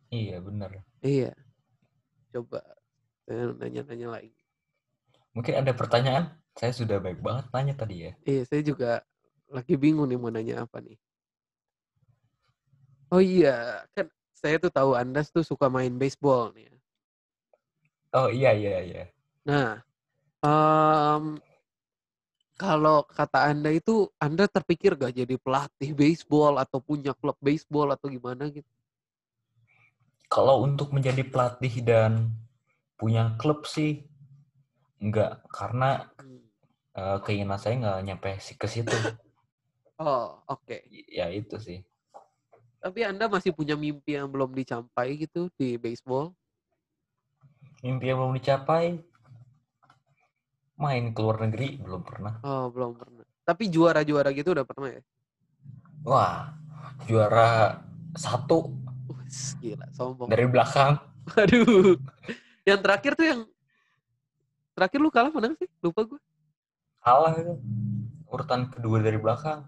Iya 0.09 0.41
benar. 0.41 0.81
Iya. 1.05 1.37
Coba 2.33 2.65
nanya-nanya 3.29 4.07
lagi. 4.19 4.33
Mungkin 5.37 5.53
ada 5.61 5.71
pertanyaan? 5.71 6.33
Saya 6.57 6.73
sudah 6.73 6.97
baik 6.99 7.21
banget 7.21 7.45
nanya 7.53 7.73
tadi 7.77 8.09
ya. 8.09 8.11
Iya, 8.25 8.41
saya 8.49 8.61
juga 8.65 8.91
lagi 9.49 9.77
bingung 9.77 10.09
nih 10.09 10.19
mau 10.19 10.33
nanya 10.33 10.65
apa 10.65 10.81
nih. 10.81 10.97
Oh 13.09 13.21
iya, 13.21 13.85
kan 13.97 14.05
saya 14.37 14.61
tuh 14.61 14.69
tahu 14.69 14.93
Anda 14.93 15.25
tuh 15.25 15.41
suka 15.41 15.65
main 15.65 15.93
baseball 15.97 16.53
nih. 16.53 16.69
Ya. 16.69 16.75
Oh 18.13 18.29
iya 18.29 18.51
iya 18.57 18.77
iya. 18.85 19.03
Nah, 19.45 19.81
um, 20.41 21.37
kalau 22.59 23.07
kata 23.07 23.49
Anda 23.49 23.71
itu, 23.71 24.11
Anda 24.19 24.45
terpikir 24.45 24.99
gak 24.99 25.15
jadi 25.15 25.39
pelatih 25.39 25.95
baseball 25.95 26.59
atau 26.59 26.83
punya 26.83 27.15
klub 27.15 27.39
baseball 27.39 27.95
atau 27.95 28.11
gimana 28.11 28.51
gitu? 28.51 28.67
Kalau 30.29 30.61
untuk 30.61 30.93
menjadi 30.93 31.25
pelatih 31.25 31.81
dan 31.81 32.29
punya 32.99 33.39
klub 33.39 33.63
sih, 33.63 34.03
enggak. 34.99 35.41
Karena 35.47 36.03
uh, 36.99 37.17
keinginan 37.23 37.55
saya 37.55 37.79
nggak 37.79 37.99
nyampe 38.05 38.29
ke 38.37 38.67
situ. 38.67 38.93
Oh, 39.99 40.39
oke. 40.47 40.63
Okay. 40.63 40.87
Ya 41.11 41.27
itu 41.27 41.59
sih. 41.59 41.83
Tapi 42.79 43.03
Anda 43.03 43.27
masih 43.27 43.51
punya 43.51 43.75
mimpi 43.75 44.15
yang 44.15 44.31
belum 44.31 44.55
dicapai 44.55 45.19
gitu 45.19 45.51
di 45.59 45.75
baseball? 45.75 46.31
Mimpi 47.83 48.07
yang 48.07 48.23
belum 48.23 48.39
dicapai? 48.39 49.03
main 50.79 51.11
ke 51.11 51.19
luar 51.19 51.43
negeri 51.43 51.75
belum 51.75 52.01
pernah. 52.07 52.39
Oh, 52.47 52.71
belum 52.71 52.95
pernah. 52.95 53.27
Tapi 53.43 53.67
juara-juara 53.67 54.31
gitu 54.31 54.55
udah 54.55 54.63
pernah 54.63 54.89
ya? 54.95 55.01
Wah, 56.07 56.55
juara 57.03 57.83
satu. 58.15 58.71
Uh, 59.11 59.19
gila, 59.59 59.85
sombong. 59.91 60.31
Dari 60.31 60.47
belakang. 60.47 60.95
Aduh. 61.43 61.99
Yang 62.69 62.81
terakhir 62.85 63.11
tuh 63.17 63.25
yang 63.25 63.41
terakhir 64.77 64.99
lu 65.01 65.09
kalah 65.09 65.33
mana 65.33 65.57
sih? 65.57 65.65
Lupa 65.81 66.05
gue. 66.05 66.21
Kalah 67.01 67.33
itu. 67.41 67.57
Urutan 68.29 68.69
kedua 68.69 69.01
dari 69.01 69.17
belakang. 69.17 69.65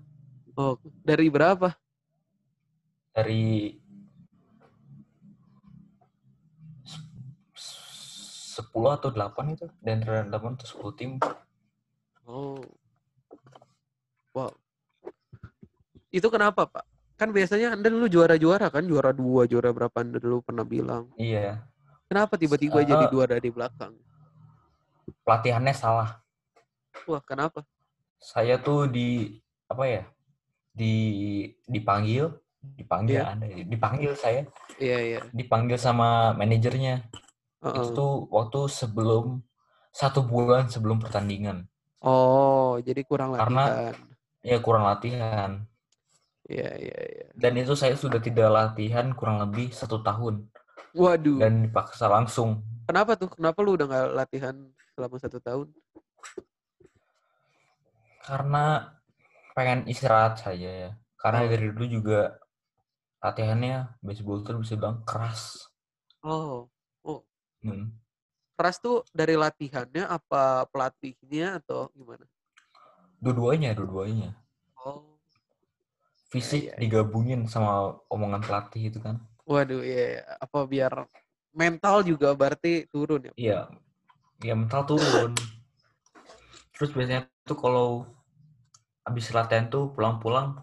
Oh, 0.53 0.77
dari 1.01 1.25
berapa? 1.33 1.73
Dari 3.17 3.73
10 7.57 8.61
atau 8.69 9.09
8 9.09 9.55
itu 9.57 9.65
dan 9.81 10.05
random 10.05 10.53
itu 10.53 10.65
10 10.77 10.93
tim. 10.93 11.11
Oh. 12.29 12.61
Wow. 14.37 14.53
Itu 16.13 16.29
kenapa, 16.29 16.69
Pak? 16.69 16.85
Kan 17.17 17.33
biasanya 17.33 17.73
Anda 17.73 17.89
dulu 17.89 18.05
juara-juara 18.05 18.69
kan, 18.69 18.85
juara 18.85 19.09
dua, 19.13 19.49
juara 19.49 19.73
berapa 19.73 19.97
Anda 19.97 20.21
dulu 20.21 20.45
pernah 20.45 20.65
bilang. 20.67 21.09
Iya. 21.17 21.65
Kenapa 22.12 22.36
tiba-tiba 22.36 22.84
uh, 22.84 22.84
jadi 22.84 23.05
juara 23.07 23.39
di 23.39 23.47
belakang? 23.47 23.95
Pelatihannya 25.24 25.72
salah. 25.72 26.20
Wah, 27.07 27.24
kenapa? 27.24 27.64
Saya 28.20 28.59
tuh 28.59 28.91
di 28.91 29.39
apa 29.72 29.88
ya? 29.88 30.03
Di 30.76 30.95
dipanggil, 31.64 32.28
dipanggil 32.76 33.24
yeah. 33.24 33.32
Anda, 33.32 33.47
dipanggil 33.47 34.12
saya. 34.20 34.43
Iya, 34.76 34.91
yeah, 34.91 34.99
iya. 34.99 35.14
Yeah. 35.16 35.24
Dipanggil 35.32 35.80
sama 35.80 36.36
manajernya 36.36 37.07
uh 37.62 37.68
-uh. 37.70 37.76
itu 37.80 37.95
tuh 37.95 38.12
waktu 38.28 38.59
sebelum 38.68 39.39
satu 39.93 40.26
bulan 40.26 40.68
sebelum 40.68 40.99
pertandingan 40.99 41.68
Oh, 42.01 42.82
jadi 42.82 43.05
kurang 43.05 43.38
Karena- 43.38 43.93
latihan. 43.93 43.95
Ya 44.41 44.57
kurang 44.57 44.89
latihan. 44.89 45.51
Iya, 46.49 46.72
iya, 46.82 46.97
iya. 46.97 47.26
Dan 47.38 47.62
itu 47.62 47.78
saya 47.78 47.93
sudah 47.93 48.18
tidak 48.18 48.49
latihan 48.49 49.14
kurang 49.14 49.38
lebih 49.38 49.70
satu 49.70 50.01
tahun. 50.01 50.49
Waduh, 50.91 51.39
Dan 51.39 51.67
dipaksa 51.67 52.05
langsung. 52.05 52.61
kenapa 52.83 53.15
tuh? 53.15 53.31
Kenapa 53.31 53.59
lu 53.63 53.79
udah 53.79 53.87
nggak 53.87 54.07
latihan 54.13 54.55
selama 54.91 55.15
satu 55.17 55.39
tahun? 55.39 55.71
Karena 58.21 58.91
pengen 59.53 59.87
istirahat 59.87 60.37
saja 60.37 60.69
ya. 60.69 60.91
Karena 61.17 61.45
Oh. 61.45 61.49
dari 61.49 61.65
dulu 61.71 61.85
juga 61.87 62.19
latihannya 63.21 64.01
baseball 64.01 64.41
tuh 64.41 64.59
bisa 64.59 64.75
bilang 64.75 65.01
keras. 65.05 65.69
Oh, 66.21 66.67
Hmm. 67.61 67.93
keras 68.57 68.81
tuh 68.81 69.05
dari 69.13 69.37
latihannya 69.37 70.01
apa 70.01 70.65
pelatihnya 70.69 71.61
atau 71.61 71.93
gimana? 71.93 72.25
Dua-duanya, 73.21 73.77
dua-duanya. 73.77 74.33
Oh, 74.81 75.21
Fisik 76.33 76.69
iya, 76.69 76.73
iya. 76.73 76.79
digabungin 76.81 77.45
sama 77.45 77.93
omongan 78.09 78.41
pelatih 78.41 78.89
itu 78.89 78.97
kan. 78.97 79.21
Waduh, 79.51 79.81
iya, 79.83 80.05
iya. 80.17 80.23
Apa 80.39 80.63
biar 80.63 80.91
mental 81.51 81.95
juga 82.07 82.31
berarti 82.31 82.87
turun 82.87 83.27
ya? 83.27 83.33
Iya. 83.35 83.59
Ya 84.41 84.53
mental 84.57 84.87
turun. 84.87 85.31
Terus 86.73 86.89
biasanya 86.97 87.29
tuh 87.45 87.57
kalau 87.59 88.09
habis 89.05 89.29
latihan 89.35 89.69
tuh 89.69 89.91
pulang-pulang 89.93 90.57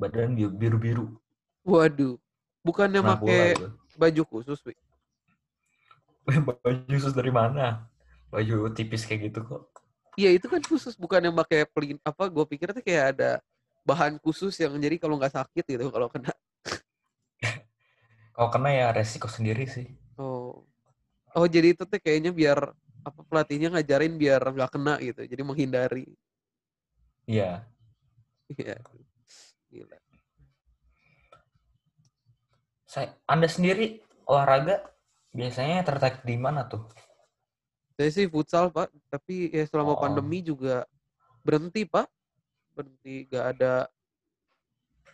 badan 0.00 0.34
bi- 0.34 0.50
biru-biru. 0.50 1.14
Waduh, 1.62 2.16
bukannya 2.64 3.04
pakai 3.04 3.54
baju 3.94 4.22
khusus, 4.26 4.58
Wi? 4.66 4.74
Baju 6.46 6.80
khusus 6.88 7.12
dari 7.14 7.30
mana? 7.30 7.86
Baju 8.30 8.70
tipis 8.74 9.04
kayak 9.06 9.30
gitu 9.30 9.42
kok. 9.44 9.62
Iya 10.18 10.34
itu 10.36 10.46
kan 10.50 10.62
khusus 10.62 10.94
bukan 10.98 11.30
yang 11.30 11.36
pakai 11.38 11.66
pelin 11.70 11.98
apa 12.02 12.26
gue 12.26 12.44
pikir 12.44 12.74
tuh 12.74 12.82
kayak 12.82 13.16
ada 13.16 13.30
bahan 13.86 14.18
khusus 14.20 14.52
yang 14.60 14.74
jadi 14.76 15.00
kalau 15.00 15.16
nggak 15.16 15.32
sakit 15.32 15.64
gitu 15.64 15.88
kalau 15.88 16.10
kena 16.10 16.34
Kalau 18.40 18.48
kena 18.48 18.72
ya 18.72 18.88
resiko 18.88 19.28
sendiri 19.28 19.68
sih. 19.68 19.84
oh 20.16 20.64
oh 21.36 21.44
jadi 21.44 21.76
itu 21.76 21.84
tuh 21.84 22.00
kayaknya 22.00 22.32
biar 22.32 22.72
apa 23.04 23.20
pelatihnya 23.28 23.68
ngajarin 23.76 24.16
biar 24.16 24.40
nggak 24.40 24.72
kena 24.72 24.96
gitu 24.96 25.28
jadi 25.28 25.42
menghindari 25.44 26.08
Iya. 27.28 27.68
Iya. 28.48 28.80
gila 29.68 29.96
Saya, 32.88 33.12
Anda 33.28 33.44
sendiri 33.46 34.00
olahraga 34.24 34.88
biasanya 35.30 35.84
tertarik 35.84 36.24
di 36.24 36.40
mana 36.40 36.64
tuh? 36.64 36.88
saya 37.92 38.08
sih 38.08 38.24
futsal 38.24 38.72
pak 38.72 38.88
tapi 39.12 39.52
ya 39.52 39.68
selama 39.68 39.92
Oh. 39.94 40.00
pandemi 40.00 40.40
juga 40.40 40.88
berhenti 41.44 41.84
pak 41.84 42.08
berhenti 42.72 43.28
nggak 43.28 43.46
ada 43.52 43.74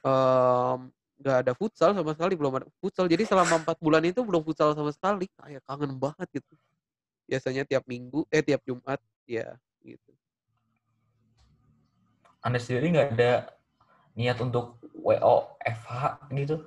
em, 0.00 0.94
nggak 1.16 1.36
ada 1.46 1.52
futsal 1.56 1.96
sama 1.96 2.12
sekali 2.12 2.34
belum 2.36 2.52
ada 2.60 2.66
futsal. 2.80 3.08
Jadi 3.08 3.24
selama 3.24 3.64
empat 3.64 3.76
bulan 3.80 4.04
itu 4.04 4.20
belum 4.20 4.44
futsal 4.44 4.76
sama 4.76 4.92
sekali. 4.92 5.26
Kayak 5.32 5.64
kangen 5.64 5.96
banget 5.96 6.28
gitu. 6.40 6.54
Biasanya 7.26 7.64
tiap 7.64 7.84
minggu 7.88 8.28
eh 8.30 8.44
tiap 8.44 8.60
jumat 8.62 9.00
ya 9.24 9.56
gitu. 9.80 10.12
Anda 12.44 12.60
sendiri 12.62 12.94
nggak 12.94 13.08
ada 13.18 13.32
niat 14.14 14.38
untuk 14.38 14.78
WO 15.02 15.58
FH 15.60 16.30
gitu? 16.32 16.62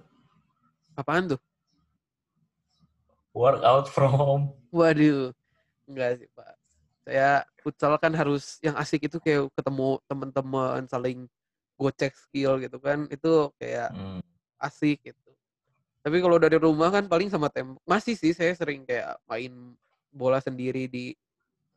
apaan 0.99 1.31
tuh? 1.31 1.41
Workout 3.31 3.87
from 3.87 4.11
home. 4.19 4.45
waduh 4.69 5.31
enggak 5.87 6.19
sih 6.19 6.29
pak. 6.35 6.53
Saya 7.07 7.41
futsal 7.63 7.95
kan 7.97 8.13
harus 8.13 8.59
yang 8.61 8.75
asik 8.77 9.07
itu 9.07 9.17
kayak 9.17 9.49
ketemu 9.55 9.97
teman-teman 10.05 10.83
saling 10.85 11.25
gocek 11.79 12.13
skill 12.13 12.59
gitu 12.59 12.77
kan. 12.77 13.07
Itu 13.07 13.55
kayak 13.57 13.95
Hmm. 13.95 14.19
Asik 14.59 15.01
gitu. 15.07 15.31
Tapi 15.99 16.17
kalau 16.19 16.39
dari 16.39 16.55
rumah 16.55 16.91
kan 16.91 17.07
paling 17.07 17.27
sama 17.27 17.51
tem 17.51 17.75
masih 17.83 18.15
sih 18.15 18.31
saya 18.31 18.55
sering 18.55 18.87
kayak 18.87 19.19
main 19.27 19.75
bola 20.09 20.39
sendiri 20.39 20.87
di 20.87 21.11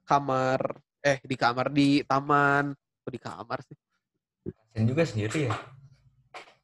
kamar, 0.02 0.78
eh 1.02 1.18
di 1.22 1.36
kamar 1.38 1.70
di 1.70 2.02
taman, 2.02 2.74
Kok 3.02 3.10
di 3.10 3.18
kamar 3.18 3.58
sih. 3.66 3.78
Dan 4.70 4.86
juga 4.86 5.02
sendiri 5.02 5.50
ya. 5.50 5.54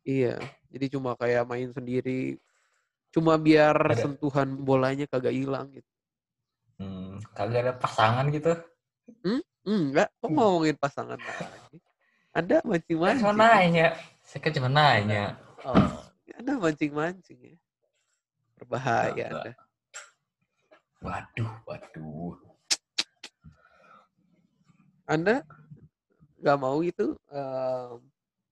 Iya, 0.07 0.35
jadi 0.71 0.87
cuma 0.95 1.19
kayak 1.19 1.45
main 1.45 1.69
sendiri. 1.75 2.39
Cuma 3.11 3.35
biar 3.37 3.75
Ada- 3.75 4.07
sentuhan 4.07 4.55
bolanya 4.55 5.05
kagak 5.11 5.35
hilang 5.35 5.69
gitu. 5.75 5.91
Hmm, 6.79 7.19
kagak 7.35 7.67
ada 7.67 7.75
pasangan 7.75 8.31
gitu. 8.31 8.55
Enggak, 9.69 10.09
kok 10.23 10.31
ngomongin 10.33 10.79
pasangan 10.81 11.19
lagi? 11.21 11.77
Anda 12.33 12.63
Saya 12.63 12.69
mancing-mancing. 12.71 13.21
cuma 13.21 13.35
nanya. 13.37 13.87
Saya 14.25 14.41
kan 14.41 14.53
cuma 14.55 14.69
nanya. 14.71 15.25
Oh, 15.67 15.75
Anda 16.39 16.55
mancing-mancing 16.55 17.39
ya. 17.43 17.55
Berbahaya 18.63 19.11
Enggak. 19.11 19.31
Anda. 19.35 19.53
Waduh, 21.03 21.53
waduh. 21.67 22.39
Anda 25.09 25.37
nggak 26.39 26.59
mau 26.63 26.79
itu 26.87 27.19
em, 27.35 27.99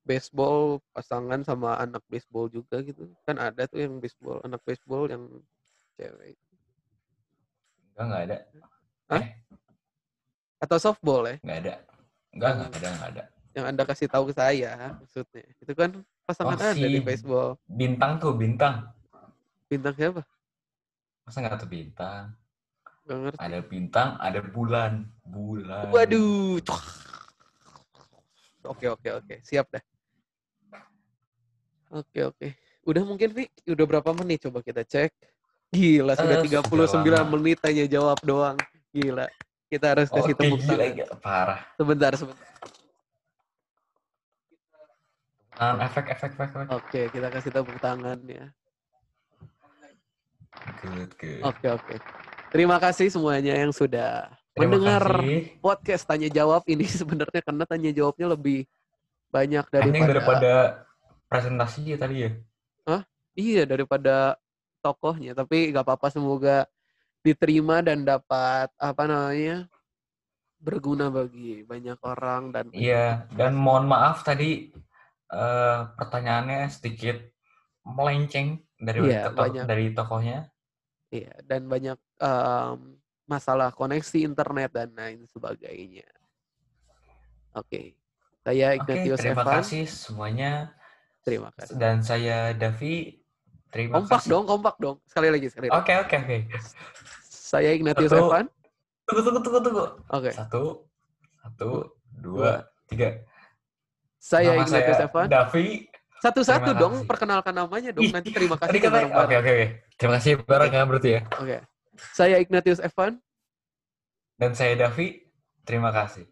baseball 0.03 0.83
pasangan 0.91 1.43
sama 1.47 1.79
anak 1.79 2.03
baseball 2.11 2.51
juga 2.51 2.83
gitu 2.83 3.11
kan 3.23 3.39
ada 3.39 3.67
tuh 3.71 3.79
yang 3.83 4.03
baseball 4.03 4.43
anak 4.43 4.59
baseball 4.67 5.07
yang 5.07 5.23
cewek 5.95 6.35
Enggak, 7.95 8.05
enggak 8.07 8.23
ada. 8.27 8.37
Hah? 9.07 9.23
Eh, 9.23 9.27
atau 10.63 10.77
softball 10.83 11.31
ya 11.31 11.37
enggak 11.43 11.59
ada. 11.63 11.75
Enggak, 12.35 12.51
enggak 12.51 12.71
ada, 12.75 12.89
enggak 12.91 13.11
ada. 13.11 13.23
yang 13.57 13.67
anda 13.71 13.83
kasih 13.87 14.09
tahu 14.11 14.25
ke 14.31 14.35
saya 14.35 14.71
maksudnya 14.99 15.45
itu 15.63 15.73
kan 15.79 15.91
pasangan 16.27 16.53
Oh, 16.53 16.59
anda 16.59 16.75
di 16.75 16.99
si- 16.99 17.07
baseball 17.07 17.55
Bintang 17.65 18.19
tuh, 18.19 18.35
bintang. 18.35 18.91
bintang 19.67 19.95
siapa 19.95 20.23
Masa 21.23 21.39
nggak 21.41 21.59
tuh 21.59 21.71
bintang? 21.71 22.35
nggak 23.03 23.19
ngerti 23.21 23.39
Ada 23.39 23.59
bintang, 23.63 24.09
ada 24.19 24.41
bulan. 24.43 24.93
Bulan. 25.23 25.91
waduh 25.91 26.59
oke 28.67 28.87
oke 28.89 29.09
oke 29.13 29.35
siap 29.41 29.71
dah 29.71 29.83
oke 31.93 32.19
oke 32.25 32.47
udah 32.83 33.03
mungkin 33.03 33.31
Vi 33.31 33.47
udah 33.65 33.85
berapa 33.85 34.11
menit 34.13 34.43
coba 34.43 34.59
kita 34.59 34.83
cek 34.83 35.15
gila 35.69 36.15
sudah 36.15 36.37
Eh, 36.37 36.47
39 36.47 36.67
sudah 36.89 37.23
lama. 37.23 37.31
menit 37.33 37.59
tanya 37.59 37.87
jawab 37.87 38.19
doang 38.23 38.59
gila 38.91 39.31
kita 39.67 39.95
harus 39.95 40.07
kasih 40.09 40.35
Oke, 40.35 40.47
tepuk 40.47 40.59
gila, 40.61 40.75
tangan 40.79 40.95
gila. 40.97 41.15
Parah. 41.21 41.59
sebentar 41.75 42.11
sebentar 42.13 42.47
Um, 45.57 45.81
efek, 45.81 46.13
efek, 46.13 46.37
efek, 46.37 46.49
efek. 46.53 46.67
oke 46.69 47.01
kita 47.11 47.29
kasih 47.33 47.51
tepuk 47.51 47.79
tangan 47.81 48.21
ya 48.29 48.53
Good, 50.85 51.11
good. 51.17 51.41
oke 51.45 51.67
oke 51.81 51.95
terima 52.53 52.77
kasih 52.77 53.09
semuanya 53.09 53.57
yang 53.57 53.73
sudah 53.73 54.29
Terima 54.53 54.77
mendengar 54.77 55.05
kasih. 55.21 55.61
podcast 55.61 56.05
tanya 56.05 56.29
jawab 56.29 56.65
ini 56.69 56.85
sebenarnya 57.01 57.41
karena 57.41 57.65
tanya 57.65 57.91
jawabnya 57.93 58.27
lebih 58.33 58.65
banyak 59.29 59.65
daripada, 59.69 60.07
daripada 60.09 60.53
presentasi 61.29 61.93
ya 61.93 61.97
tadi 62.01 62.17
ya. 62.25 62.31
iya 63.37 63.69
daripada 63.69 64.41
tokohnya 64.81 65.37
tapi 65.37 65.69
nggak 65.69 65.85
apa-apa 65.85 66.09
semoga 66.09 66.65
diterima 67.21 67.85
dan 67.85 68.01
dapat 68.01 68.73
apa 68.79 69.03
namanya 69.05 69.69
berguna 70.57 71.13
bagi 71.13 71.61
banyak 71.69 72.01
orang 72.01 72.49
dan 72.49 72.65
Iya, 72.73 73.29
dan 73.37 73.53
mohon 73.53 73.85
maaf 73.85 74.25
tadi 74.25 74.73
eh, 75.29 75.79
pertanyaannya 75.95 76.69
sedikit 76.69 77.19
melenceng 77.83 78.61
dari 78.77 78.99
Iya, 79.01 79.31
to- 79.31 79.35
banyak. 79.35 79.65
dari 79.65 79.87
tokohnya. 79.91 80.51
iya 81.09 81.31
dan 81.47 81.71
banyak 81.71 81.95
em, 82.19 82.99
masalah 83.25 83.71
koneksi 83.71 84.27
internet 84.27 84.71
dan 84.75 84.91
lain 84.91 85.23
sebagainya 85.31 86.07
oke 87.55 87.95
saya 88.43 88.75
Oke, 88.75 88.83
Ignatius 88.83 89.19
terima 89.23 89.43
Evan 89.43 89.55
kasih 89.63 89.85
semuanya. 89.87 90.53
terima 91.23 91.51
kasih 91.55 91.75
Dan 91.75 92.03
saya 92.03 92.55
Davi. 92.55 93.19
Terima 93.71 93.99
kompak 93.99 94.23
kasih. 94.23 94.31
dong 94.31 94.45
kompak 94.47 94.75
dong 94.79 94.97
sekali 95.07 95.29
lagi 95.31 95.47
sekali 95.51 95.67
lagi 95.71 95.79
Oke, 95.83 95.93
oke, 95.99 96.17
oke. 96.23 96.37
saya 97.27 97.71
Ignatius. 97.75 98.11
Evan 98.15 98.47
Tunggu, 99.07 99.21
tunggu, 99.23 99.41
tunggu, 99.43 99.61
tunggu. 99.63 99.85
oke 100.11 100.31
Satu, 100.35 100.63
satu, 101.39 101.69
Dua. 102.19 102.35
dua, 102.35 102.53
tiga. 102.87 103.23
Saya 104.27 104.59
Nama 104.59 104.63
Ignatius 104.67 104.99
saya 104.99 105.07
Evan 105.07 105.27
Davi. 105.31 105.67
satu-satu 106.19 106.71
dong 106.75 106.95
kasih. 106.99 107.07
perkenalkan 107.07 107.55
namanya 107.55 107.91
dong 107.95 108.11
nanti 108.11 108.35
terima 108.35 108.59
kasih 108.59 108.83
oke, 108.83 109.15
oke, 109.15 109.35
oke. 109.39 109.67
Terima 109.97 110.13
kasih 110.19 110.33
bareng 110.43 110.73
ya 110.75 110.83
berarti 110.85 111.11
ya. 111.17 111.21
Oke. 111.39 111.57
Saya 112.13 112.37
Ignatius 112.37 112.83
Evan. 112.83 113.23
Dan 114.37 114.53
saya 114.53 114.77
Davi. 114.77 115.25
Terima 115.65 115.89
kasih. 115.89 116.29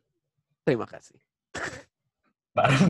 Terima 0.67 0.85
kasih. 0.85 1.17
Bareng 2.53 2.77